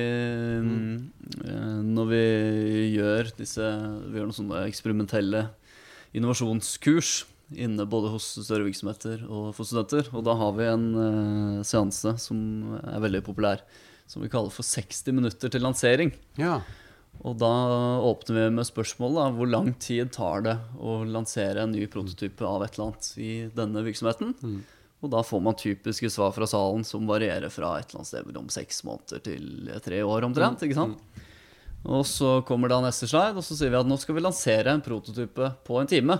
mm. 0.64 1.84
når 1.92 2.06
vi 2.08 2.24
gjør 2.94 3.28
disse 3.36 3.66
Vi 4.08 4.16
gjør 4.16 4.28
noen 4.30 4.36
sånne 4.36 4.62
eksperimentelle 4.70 5.33
innovasjonskurs 6.14 7.24
inne 7.54 7.86
både 7.86 8.12
hos 8.14 8.26
større 8.38 8.66
virksomheter 8.66 9.24
og 9.28 9.50
for 9.56 9.68
studenter. 9.68 10.08
Og 10.14 10.24
da 10.26 10.36
har 10.38 10.54
vi 10.56 10.68
en 10.70 10.86
uh, 10.94 11.64
seanse 11.66 12.16
som 12.22 12.38
er 12.80 13.02
veldig 13.04 13.22
populær, 13.26 13.62
som 14.10 14.24
vi 14.24 14.30
kaller 14.32 14.54
for 14.54 14.66
60 14.66 15.14
minutter 15.16 15.52
til 15.52 15.64
lansering. 15.64 16.14
Ja. 16.40 16.60
Og 17.22 17.36
da 17.38 17.50
åpner 18.02 18.40
vi 18.40 18.46
med 18.56 18.66
spørsmålet 18.66 19.20
da, 19.20 19.26
hvor 19.36 19.50
lang 19.50 19.70
tid 19.80 20.10
tar 20.14 20.42
det 20.46 20.56
å 20.82 21.02
lansere 21.06 21.62
en 21.62 21.74
ny 21.74 21.86
prototype 21.90 22.46
av 22.48 22.64
et 22.64 22.74
eller 22.74 22.90
annet 22.90 23.10
i 23.22 23.34
denne 23.54 23.84
virksomheten. 23.86 24.34
Og 25.04 25.12
da 25.12 25.20
får 25.26 25.42
man 25.44 25.56
typiske 25.60 26.08
svar 26.10 26.32
fra 26.34 26.48
salen 26.48 26.84
som 26.88 27.06
varierer 27.08 27.52
fra 27.52 27.76
et 27.78 27.90
eller 27.90 28.02
annet 28.02 28.10
sted 28.10 28.26
mellom 28.28 28.50
seks 28.52 28.82
måneder 28.88 29.22
til 29.24 29.70
tre 29.84 30.00
år 30.02 30.26
omtrent. 30.26 30.64
ikke 30.64 30.78
sant? 30.78 31.22
Og 31.84 32.06
så 32.08 32.38
kommer 32.48 32.72
da 32.72 32.78
neste 32.84 33.08
slide, 33.10 33.36
og 33.36 33.44
så 33.44 33.56
sier 33.58 33.72
vi 33.72 33.80
at 33.80 33.88
nå 33.88 33.98
skal 34.00 34.16
vi 34.16 34.24
lansere 34.24 34.72
en 34.72 34.84
prototype 34.84 35.50
på 35.66 35.80
en 35.80 35.90
time. 35.90 36.16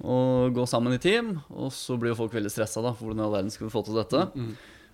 Og 0.00 0.52
gå 0.56 0.64
sammen 0.68 0.96
i 0.96 1.00
team, 1.00 1.34
og 1.52 1.72
så 1.76 1.96
blir 2.00 2.14
jo 2.14 2.18
folk 2.22 2.34
veldig 2.36 2.52
stressa, 2.52 2.82
da. 2.84 2.92
For 2.96 3.08
hvordan 3.08 3.20
i 3.20 3.26
all 3.26 3.34
verden 3.38 3.54
skal 3.54 3.66
vi 3.68 3.72
få 3.72 3.82
til 3.86 3.98
dette? 4.00 4.26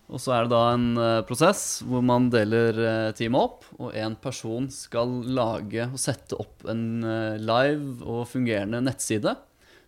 Og 0.06 0.22
så 0.22 0.36
er 0.36 0.46
det 0.46 0.52
da 0.52 0.62
en 0.70 0.86
uh, 0.94 1.24
prosess 1.26 1.82
hvor 1.82 2.02
man 2.06 2.28
deler 2.30 2.76
uh, 2.78 3.14
teamet 3.18 3.42
opp, 3.42 3.66
og 3.82 3.94
én 3.98 4.14
person 4.22 4.68
skal 4.70 5.10
lage 5.34 5.88
og 5.88 5.98
sette 5.98 6.38
opp 6.38 6.62
en 6.70 7.02
uh, 7.02 7.34
live 7.42 8.06
og 8.06 8.28
fungerende 8.30 8.84
nettside 8.86 9.34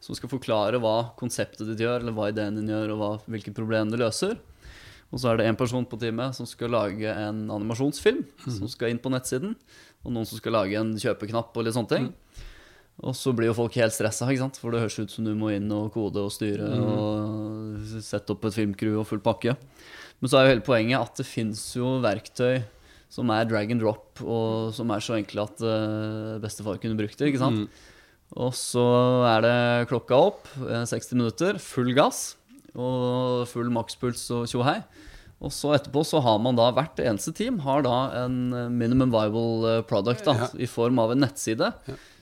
som 0.03 0.19
skal 0.19 0.31
forklare 0.31 0.79
hva 0.83 1.13
konseptet 1.19 1.67
ditt 1.71 1.83
gjør, 1.83 2.03
eller 2.03 2.15
hva 2.15 2.29
ideen 2.31 2.59
din 2.59 2.71
gjør, 2.71 2.95
og 2.95 3.01
hva, 3.01 3.11
hvilke 3.31 3.55
problemer 3.55 3.95
det 3.95 4.03
løser. 4.03 4.35
Og 5.09 5.21
så 5.21 5.31
er 5.31 5.41
det 5.41 5.47
en 5.49 5.57
person 5.57 5.87
på 5.89 5.97
teamet 6.01 6.37
som 6.37 6.49
skal 6.49 6.73
lage 6.75 7.09
en 7.09 7.47
animasjonsfilm 7.55 8.25
som 8.59 8.69
skal 8.69 8.93
inn 8.93 9.01
på 9.01 9.13
nettsiden, 9.13 9.55
og 10.05 10.15
noen 10.15 10.29
som 10.29 10.41
skal 10.41 10.57
lage 10.59 10.77
en 10.79 10.93
kjøpeknapp 11.01 11.57
og 11.57 11.65
litt 11.65 11.77
sånne 11.77 11.93
ting. 11.95 12.11
Og 12.99 13.15
så 13.15 13.31
blir 13.37 13.47
jo 13.47 13.55
folk 13.55 13.77
helt 13.79 13.95
stressa, 13.95 14.27
for 14.59 14.75
det 14.75 14.83
høres 14.83 14.99
ut 14.99 15.13
som 15.13 15.27
du 15.27 15.31
må 15.39 15.53
inn 15.55 15.71
og 15.71 15.93
kode 15.95 16.19
og 16.19 16.33
styre 16.35 16.67
og 16.83 18.01
sette 18.03 18.35
opp 18.35 18.49
et 18.49 18.57
filmcrew 18.57 18.99
og 18.99 19.07
full 19.07 19.23
pakke. 19.23 19.55
Men 20.19 20.31
så 20.31 20.39
er 20.41 20.45
jo 20.45 20.55
hele 20.57 20.67
poenget 20.67 20.99
at 20.99 21.21
det 21.21 21.29
fins 21.29 21.63
jo 21.79 21.99
verktøy 22.03 22.65
som 23.09 23.31
er 23.33 23.47
drag 23.49 23.71
and 23.73 23.81
drop, 23.81 24.21
og 24.21 24.75
som 24.77 24.91
er 24.93 25.05
så 25.05 25.17
enkle 25.17 25.47
at 25.47 25.63
eh, 25.65 26.35
bestefar 26.43 26.81
kunne 26.83 26.99
brukt 26.99 27.17
det. 27.17 27.31
ikke 27.31 27.41
sant? 27.41 27.71
Og 28.37 28.51
så 28.59 28.85
er 29.31 29.47
det 29.47 29.89
klokka 29.89 30.19
opp, 30.29 30.51
eh, 30.67 30.83
60 30.85 31.15
minutter, 31.17 31.63
full 31.63 31.95
gass 31.97 32.35
og 32.77 33.47
full 33.49 33.71
makspuls 33.75 34.27
og 34.35 34.47
tjohei. 34.51 34.83
Og 35.39 35.53
så 35.55 35.71
etterpå 35.77 36.03
så 36.07 36.19
har 36.25 36.39
man 36.43 36.57
da 36.59 36.67
hvert 36.75 36.99
eneste 36.99 37.31
team 37.39 37.61
har 37.63 37.85
da 37.87 37.97
en 38.25 38.51
minimum 38.75 39.13
viable 39.15 39.77
eh, 39.79 39.83
product 39.87 40.25
da, 40.27 40.35
Ja. 40.35 40.49
i 40.59 40.67
form 40.67 40.99
av 40.99 41.13
en 41.15 41.21
nettside 41.23 41.73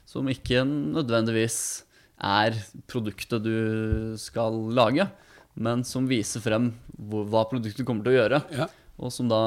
som 0.07 0.29
ikke 0.29 0.63
nødvendigvis 0.69 1.83
er 2.23 2.55
produktet 2.89 3.43
du 3.45 4.15
skal 4.21 4.53
lage, 4.77 5.09
men 5.57 5.83
som 5.85 6.07
viser 6.09 6.41
frem 6.45 6.71
hvor, 6.97 7.25
hva 7.33 7.43
produktet 7.49 7.85
kommer 7.89 8.05
til 8.05 8.13
å 8.15 8.21
gjøre. 8.21 8.43
Ja. 8.53 8.69
Og 8.97 9.11
som 9.13 9.27
da 9.29 9.39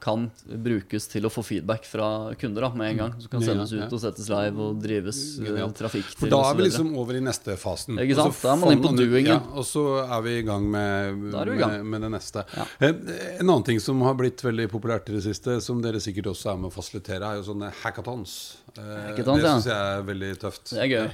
kan 0.00 0.22
brukes 0.48 1.04
til 1.12 1.26
å 1.28 1.30
få 1.30 1.42
feedback 1.44 1.84
fra 1.84 2.06
kunder 2.40 2.64
da, 2.64 2.70
med 2.80 2.94
en 2.94 3.00
gang. 3.02 3.10
Som 3.20 3.28
kan 3.34 3.42
sendes 3.44 3.74
ut 3.76 3.92
og 3.92 4.00
settes 4.00 4.30
live 4.32 4.56
og 4.70 4.78
drives 4.80 5.18
eh, 5.36 5.50
Genialt. 5.50 5.74
trafikk 5.76 6.06
For 6.16 6.32
da 6.32 6.38
er 6.48 6.56
vi 6.56 6.64
liksom 6.64 6.94
over 6.96 7.18
i 7.18 7.20
neste 7.20 7.58
fasen. 7.60 7.98
Ikke 8.00 8.16
sant? 8.16 8.38
Da 8.40 8.54
er 8.54 8.62
man 8.62 8.72
inne 8.72 8.86
på 8.86 8.92
doingen. 8.96 9.28
Ja, 9.34 9.36
og 9.52 9.66
så 9.68 9.82
er 10.00 10.22
vi 10.24 10.32
i 10.38 10.46
gang 10.46 10.64
med, 10.72 11.26
i 11.28 11.58
gang. 11.60 11.74
med 11.92 12.06
det 12.06 12.10
neste. 12.16 12.46
Ja. 12.56 12.64
Eh, 12.88 12.94
En 13.42 13.50
annen 13.50 13.66
ting 13.68 13.82
som 13.84 14.00
har 14.06 14.16
blitt 14.16 14.40
veldig 14.46 14.70
populært 14.72 15.12
i 15.12 15.18
det 15.18 15.26
siste, 15.28 15.58
som 15.60 15.82
dere 15.84 16.00
sikkert 16.00 16.30
også 16.32 16.54
er 16.54 16.62
med 16.64 16.70
å 16.70 16.74
fasilitere, 16.78 17.20
er 17.34 17.42
jo 17.42 17.44
sånne 17.50 17.68
hackathons. 17.82 18.38
Eh, 18.78 18.94
Hackathons, 19.10 19.44
det 19.44 19.52
syns 19.58 19.68
jeg 19.74 19.92
er 19.92 20.08
veldig 20.08 20.32
tøft. 20.46 20.72
Det 20.72 20.80
er 20.86 20.94
gøy. 20.94 21.12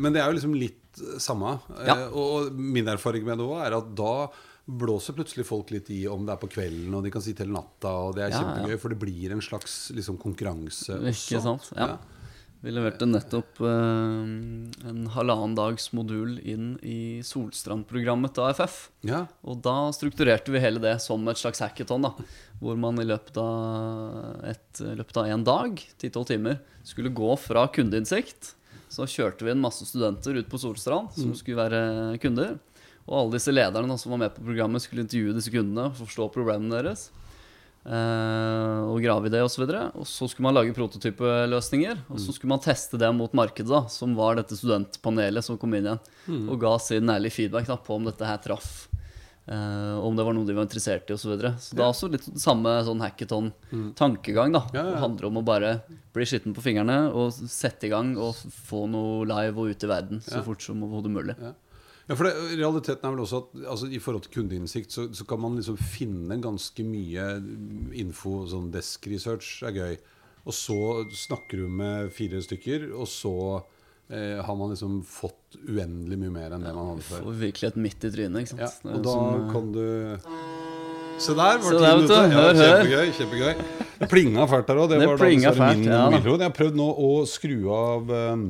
Men 0.00 0.12
det 0.16 0.20
er 0.24 0.32
jo 0.32 0.38
liksom 0.40 0.56
litt 0.56 1.04
samme. 1.20 1.58
Ja. 1.84 2.00
Og 2.16 2.52
min 2.56 2.88
erfaring 2.88 3.24
med 3.28 3.40
det 3.40 3.46
òg 3.52 3.60
er 3.66 3.76
at 3.82 3.92
da 3.98 4.10
blåser 4.64 5.12
plutselig 5.16 5.44
folk 5.46 5.70
litt 5.74 5.90
i 5.92 6.06
om 6.08 6.24
det 6.24 6.32
er 6.34 6.40
på 6.40 6.48
kvelden, 6.48 6.94
og 6.96 7.04
de 7.04 7.12
kan 7.12 7.22
sitte 7.24 7.44
hele 7.44 7.52
natta, 7.56 7.90
og 8.06 8.16
det 8.16 8.24
er 8.26 8.32
Ja, 8.32 8.40
kjempegøy, 8.40 8.76
ja. 8.76 8.80
for 8.80 8.94
det 8.94 8.98
blir 9.02 9.34
en 9.36 9.44
slags 9.44 9.90
liksom, 9.92 10.16
konkurranse 10.20 10.96
Ikke 11.10 11.40
sant? 11.44 11.68
Ja. 11.76 11.98
Vi 12.64 12.72
leverte 12.72 13.04
nettopp 13.04 13.58
eh, 13.60 14.88
en 14.88 15.02
halvannen 15.12 15.52
dags 15.58 15.90
modul 15.92 16.38
inn 16.40 16.78
i 16.80 17.20
Solstrand-programmet 17.20 18.32
til 18.32 18.46
AFF. 18.46 18.78
Ja. 19.04 19.26
Og 19.44 19.60
da 19.66 19.90
strukturerte 19.92 20.48
vi 20.54 20.62
hele 20.64 20.80
det 20.80 20.94
som 21.04 21.28
et 21.28 21.36
slags 21.36 21.60
hackathon. 21.60 22.06
da 22.08 22.14
Hvor 22.62 22.80
man 22.80 22.96
i 23.02 23.04
løpet 23.04 23.36
av 23.36 24.40
et, 24.48 24.80
løpet 24.80 25.20
av 25.20 25.28
en 25.28 25.44
dag, 25.44 25.76
10-12 26.00 26.24
timer, 26.32 26.62
skulle 26.88 27.12
gå 27.12 27.36
fra 27.36 27.66
kundeinnsikt. 27.68 28.54
Så 28.88 29.04
kjørte 29.12 29.44
vi 29.44 29.52
en 29.52 29.60
masse 29.60 29.84
studenter 29.84 30.40
ut 30.40 30.48
på 30.48 30.62
Solstrand 30.64 31.12
som 31.12 31.36
skulle 31.36 31.60
være 31.68 32.16
kunder. 32.24 32.56
Og 33.04 33.18
alle 33.18 33.36
disse 33.36 33.52
lederne 33.52 33.98
som 34.00 34.14
var 34.14 34.22
med 34.24 34.34
på 34.36 34.44
programmet, 34.46 34.80
skulle 34.84 35.04
intervjue 35.04 35.34
disse 35.36 35.52
kundene, 35.52 35.90
forstå 35.98 36.30
problemene 36.32 36.72
deres. 36.78 37.10
eh, 37.84 38.80
og 38.88 38.96
grave 39.04 39.28
i 39.28 39.32
det 39.34 39.42
osv. 39.44 39.66
Og 39.68 40.06
så 40.08 40.28
skulle 40.30 40.46
man 40.48 40.56
lage 40.56 40.72
prototypeløsninger. 40.76 41.98
Og 42.08 42.20
så 42.22 42.32
skulle 42.32 42.54
man 42.54 42.62
teste 42.64 42.96
det 43.00 43.10
mot 43.12 43.32
markedet, 43.36 43.68
da, 43.68 43.82
som 43.92 44.14
var 44.16 44.38
dette 44.40 44.56
studentpanelet 44.56 45.44
som 45.44 45.58
kom 45.60 45.74
inn 45.76 45.90
igjen. 45.90 46.00
Og 46.48 46.58
ga 46.62 46.78
sin 46.80 47.12
ærlige 47.12 47.36
feedback 47.42 47.68
da, 47.68 47.76
på 47.76 47.98
om 47.98 48.08
dette 48.08 48.24
her 48.24 48.40
traff. 48.44 48.88
Uh, 49.44 50.00
om 50.00 50.16
det 50.16 50.24
var 50.24 50.32
noe 50.32 50.48
de 50.48 50.54
var 50.56 50.64
interessert 50.64 51.10
i 51.10 51.12
osv. 51.12 51.26
Så, 51.26 51.28
videre. 51.34 51.50
så 51.60 51.76
det 51.76 51.82
er 51.84 51.90
også 51.90 52.08
litt 52.08 52.24
samme 52.40 52.70
sånn 52.86 53.02
hackathon-tankegang. 53.04 54.54
da 54.54 54.62
Ja, 54.72 54.78
ja. 54.78 54.94
Det 54.94 55.02
handler 55.02 55.26
om 55.28 55.36
å 55.42 55.44
bare 55.44 55.74
bli 56.16 56.24
skitten 56.24 56.54
på 56.56 56.64
fingrene 56.64 57.12
og 57.12 57.34
sette 57.36 57.84
i 57.84 57.92
gang 57.92 58.14
og 58.16 58.40
få 58.64 58.86
noe 58.88 59.26
live 59.28 59.60
og 59.60 59.74
ut 59.74 59.84
i 59.84 59.90
verden 59.90 60.22
så 60.24 60.40
fort 60.46 60.64
som 60.64 60.80
overhodet 60.86 61.12
mulig. 61.12 61.36
Ja. 62.04 62.12
Ja, 62.12 62.16
for 62.20 62.28
det, 62.28 62.32
Realiteten 62.60 63.06
er 63.08 63.14
vel 63.14 63.22
også 63.24 63.38
at 63.40 63.54
altså, 63.72 63.86
i 63.88 63.98
forhold 64.02 64.26
til 64.26 64.34
kundeinnsikt 64.42 64.92
så, 64.92 65.06
så 65.16 65.24
kan 65.24 65.40
man 65.40 65.54
liksom 65.56 65.78
finne 65.80 66.36
ganske 66.44 66.84
mye 66.84 67.28
info. 67.96 68.42
Sånn 68.50 68.66
desk 68.74 69.06
research 69.08 69.62
er 69.64 69.72
gøy. 69.78 69.94
Og 70.44 70.52
så 70.52 70.76
snakker 71.16 71.62
du 71.62 71.70
med 71.72 72.10
fire 72.12 72.42
stykker, 72.44 72.90
og 72.92 73.08
så 73.08 73.32
eh, 74.12 74.36
har 74.44 74.56
man 74.60 74.74
liksom 74.74 74.98
fått 75.08 75.56
uendelig 75.64 76.18
mye 76.20 76.34
mer 76.34 76.52
enn 76.58 76.66
det 76.68 76.74
man 76.76 76.90
hadde 76.92 77.06
før. 77.08 77.22
Får 77.30 77.38
virkeligheten 77.46 77.86
midt 77.86 78.04
i 78.04 78.10
trynet. 78.12 78.42
ikke 78.44 78.52
sant? 78.52 78.84
Ja, 78.84 78.92
og 78.98 79.06
da 79.06 79.14
som, 79.14 79.38
eh, 79.38 79.48
kan 79.54 79.72
du 79.72 79.84
Se 81.24 81.30
der, 81.38 81.58
var 81.62 81.70
det 81.72 81.80
der, 81.80 81.94
ti 81.94 82.02
vet 82.02 82.08
du. 82.10 82.14
minutter. 82.28 82.88
Ja, 82.90 83.02
kjempegøy. 83.14 83.14
kjempegøy 83.16 83.98
Det 84.00 84.08
plinga 84.10 84.44
fælt 84.50 84.66
der 84.68 84.80
òg. 84.82 84.88
Det, 84.90 84.98
Det 85.00 85.08
var 85.08 85.16
da 85.16 85.24
min 85.30 85.84
ja 85.86 85.98
da. 86.10 86.20
Jeg 86.20 86.42
har 86.42 86.54
prøvd 86.58 86.78
nå 86.80 86.88
å 86.90 87.10
skru 87.30 87.56
av 87.72 88.10
eh, 88.10 88.44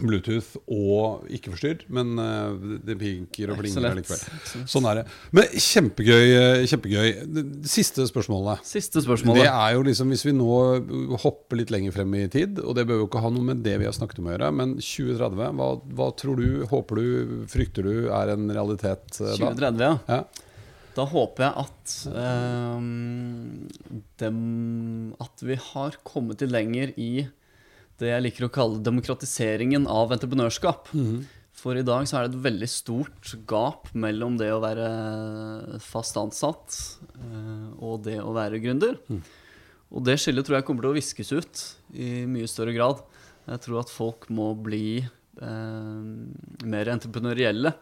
Bluetooth 0.00 0.54
og 0.72 1.26
ikke 1.28 1.50
forstyrr, 1.52 1.82
men 1.92 2.14
eh, 2.16 2.76
det 2.88 2.94
pinker 2.96 3.50
og 3.52 3.58
er 3.58 3.60
plinger 3.60 3.84
lett. 3.84 3.92
allikevel. 3.98 4.64
Sånn 4.72 4.86
er 4.88 5.00
det. 5.02 5.02
Men 5.36 5.50
kjempegøy. 5.52 6.22
eh, 6.38 6.62
kjempegøy 6.70 7.10
Siste 7.68 8.06
spørsmålet. 8.08 8.62
Siste 8.64 9.02
spørsmålet. 9.04 9.42
Det 9.44 9.50
er 9.52 9.74
jo 9.76 9.82
liksom 9.84 10.14
Hvis 10.14 10.24
vi 10.24 10.32
nå 10.32 10.48
hopper 11.20 11.60
litt 11.60 11.70
lenger 11.74 11.92
frem 11.92 12.14
i 12.16 12.22
tid, 12.32 12.62
og 12.64 12.72
det 12.78 12.86
bør 12.88 13.02
jo 13.02 13.08
ikke 13.10 13.20
ha 13.20 13.32
noe 13.34 13.44
med 13.50 13.60
det 13.66 13.76
vi 13.82 13.84
har 13.90 13.92
snakket 13.92 14.22
om 14.22 14.30
å 14.30 14.32
gjøre, 14.32 14.48
men 14.62 14.72
2030, 14.80 15.60
hva, 15.60 15.68
hva 16.00 16.08
tror 16.16 16.40
du, 16.40 16.64
håper 16.72 17.02
du, 17.02 17.44
frykter 17.52 17.84
du 17.84 18.08
er 18.08 18.32
en 18.32 18.48
realitet 18.48 19.20
eh, 19.20 19.36
da? 19.36 19.52
2030, 19.52 19.84
ja. 19.84 19.92
Ja. 20.08 20.48
Da 20.96 21.04
håper 21.08 21.46
jeg 21.46 21.66
at 21.66 21.92
eh, 22.12 22.80
dem, 24.20 25.14
At 25.20 25.44
vi 25.44 25.56
har 25.70 25.96
kommet 26.04 26.42
litt 26.44 26.52
lenger 26.52 26.92
i 27.00 27.12
det 28.02 28.10
jeg 28.12 28.24
liker 28.26 28.48
å 28.48 28.52
kalle 28.52 28.82
demokratiseringen 28.84 29.86
av 29.90 30.12
entreprenørskap. 30.16 30.90
For 31.62 31.78
i 31.78 31.84
dag 31.86 32.06
så 32.08 32.16
er 32.18 32.26
det 32.26 32.32
et 32.34 32.44
veldig 32.48 32.68
stort 32.72 33.34
gap 33.46 33.90
mellom 33.94 34.34
det 34.40 34.48
å 34.50 34.62
være 34.64 34.86
fast 35.84 36.16
ansatt 36.18 36.78
eh, 37.20 37.66
og 37.78 38.02
det 38.08 38.16
å 38.24 38.32
være 38.34 38.58
gründer. 38.64 38.96
Og 39.92 40.02
det 40.08 40.16
skillet 40.18 40.46
tror 40.48 40.58
jeg 40.58 40.66
kommer 40.66 40.86
til 40.86 40.94
å 40.94 40.96
viskes 40.96 41.32
ut 41.36 41.64
i 41.92 42.24
mye 42.26 42.48
større 42.48 42.72
grad. 42.74 43.02
Jeg 43.44 43.60
tror 43.66 43.82
at 43.82 43.92
folk 43.92 44.26
må 44.32 44.48
bli 44.64 45.02
eh, 45.02 46.00
mer 46.72 46.90
entreprenørielle. 46.96 47.74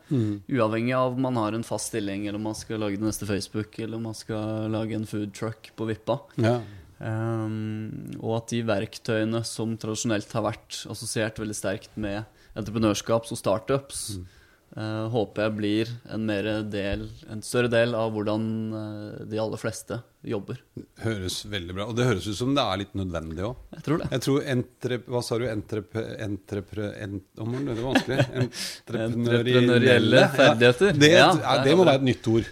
Uavhengig 0.51 0.97
av 0.99 1.15
om 1.15 1.25
man 1.29 1.39
har 1.41 1.57
en 1.57 1.65
fast 1.65 1.93
stilling, 1.93 2.27
eller 2.27 2.41
om 2.43 2.49
man 2.51 2.59
skal 2.59 2.83
lage 2.83 2.99
den 2.99 3.07
neste 3.09 3.29
Facebook, 3.31 3.79
eller 3.79 4.01
om 4.01 4.11
man 4.11 4.19
skal 4.19 4.67
lage 4.75 4.99
en 4.99 5.07
food 5.09 5.33
truck 5.39 5.71
på 5.79 5.89
Vippa. 5.93 6.19
Ja. 6.43 6.59
Um, 7.01 8.11
og 8.21 8.43
at 8.43 8.51
de 8.53 8.61
verktøyene 8.69 9.41
som 9.49 9.73
tradisjonelt 9.81 10.35
har 10.37 10.45
vært 10.45 10.83
assosiert 10.93 11.41
veldig 11.41 11.57
sterkt 11.57 11.97
med 11.97 12.27
entreprenørskaps- 12.59 13.33
og 13.33 13.39
startups, 13.41 14.03
eh, 14.77 15.07
håper 15.15 15.47
jeg 15.47 15.55
blir 15.57 15.93
en, 16.13 16.27
del, 16.71 17.07
en 17.31 17.41
større 17.47 17.71
del 17.73 17.95
av 17.97 18.13
hvordan 18.13 18.45
eh, 18.77 19.25
de 19.33 19.41
aller 19.41 19.63
fleste 19.63 20.01
jobber. 20.27 20.61
Høres 21.01 21.41
veldig 21.49 21.77
bra 21.79 21.87
Og 21.89 21.95
det 21.97 22.05
høres 22.11 22.27
ut 22.29 22.37
som 22.37 22.53
det 22.59 22.67
er 22.67 22.83
litt 22.83 22.97
nødvendig 22.99 23.47
òg. 23.49 23.63
Jeg 23.79 23.87
tror 23.87 24.03
det. 24.03 24.09
Jeg 24.13 24.25
tror 24.27 24.49
entre, 24.55 24.99
Hva 25.09 25.23
sa 25.25 25.39
du? 25.41 25.47
Entrep... 25.49 26.01
entrepre, 26.27 26.91
Ent, 27.01 27.29
om 27.41 27.55
det 27.57 27.79
var 27.79 27.87
vanskelig. 27.95 28.27
Entreprenørielle 29.07 30.27
ferdigheter. 30.37 30.93
Ja, 30.93 30.99
det, 31.01 31.15
Ja, 31.15 31.31
ja, 31.33 31.55
der 31.55 31.71
det 31.71 31.79
må 31.79 31.89
være 31.89 32.03
et 32.03 32.11
nytt 32.13 32.35
ord. 32.35 32.51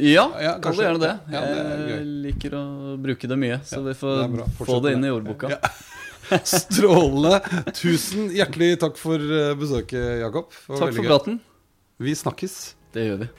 Ja, 0.00 0.24
Ja, 0.40 0.54
kall 0.62 0.76
det 0.78 0.86
gjerne 0.86 1.02
det. 1.04 1.12
Ja, 1.34 1.40
det 1.44 1.88
jeg 1.90 2.08
liker 2.26 2.56
å 2.58 2.64
bruke 3.00 3.30
det 3.30 3.38
mye, 3.40 3.60
så 3.68 3.82
vi 3.84 3.94
får 3.98 4.22
det 4.38 4.48
få 4.64 4.80
det 4.84 4.94
inn 4.96 5.04
i 5.06 5.12
ordboka. 5.12 5.52
Strålende. 6.46 7.40
Tusen 7.74 8.28
hjertelig 8.34 8.76
takk 8.82 8.98
for 9.00 9.18
eh, 9.20 9.52
besøket, 9.58 10.20
Jakob. 10.22 10.52
Takk 10.68 10.94
for 10.94 11.06
praten. 11.08 11.40
Vi 12.00 12.14
snakkes. 12.16 12.58
Det 12.94 13.06
gjør 13.08 13.18
vi. 13.24 13.30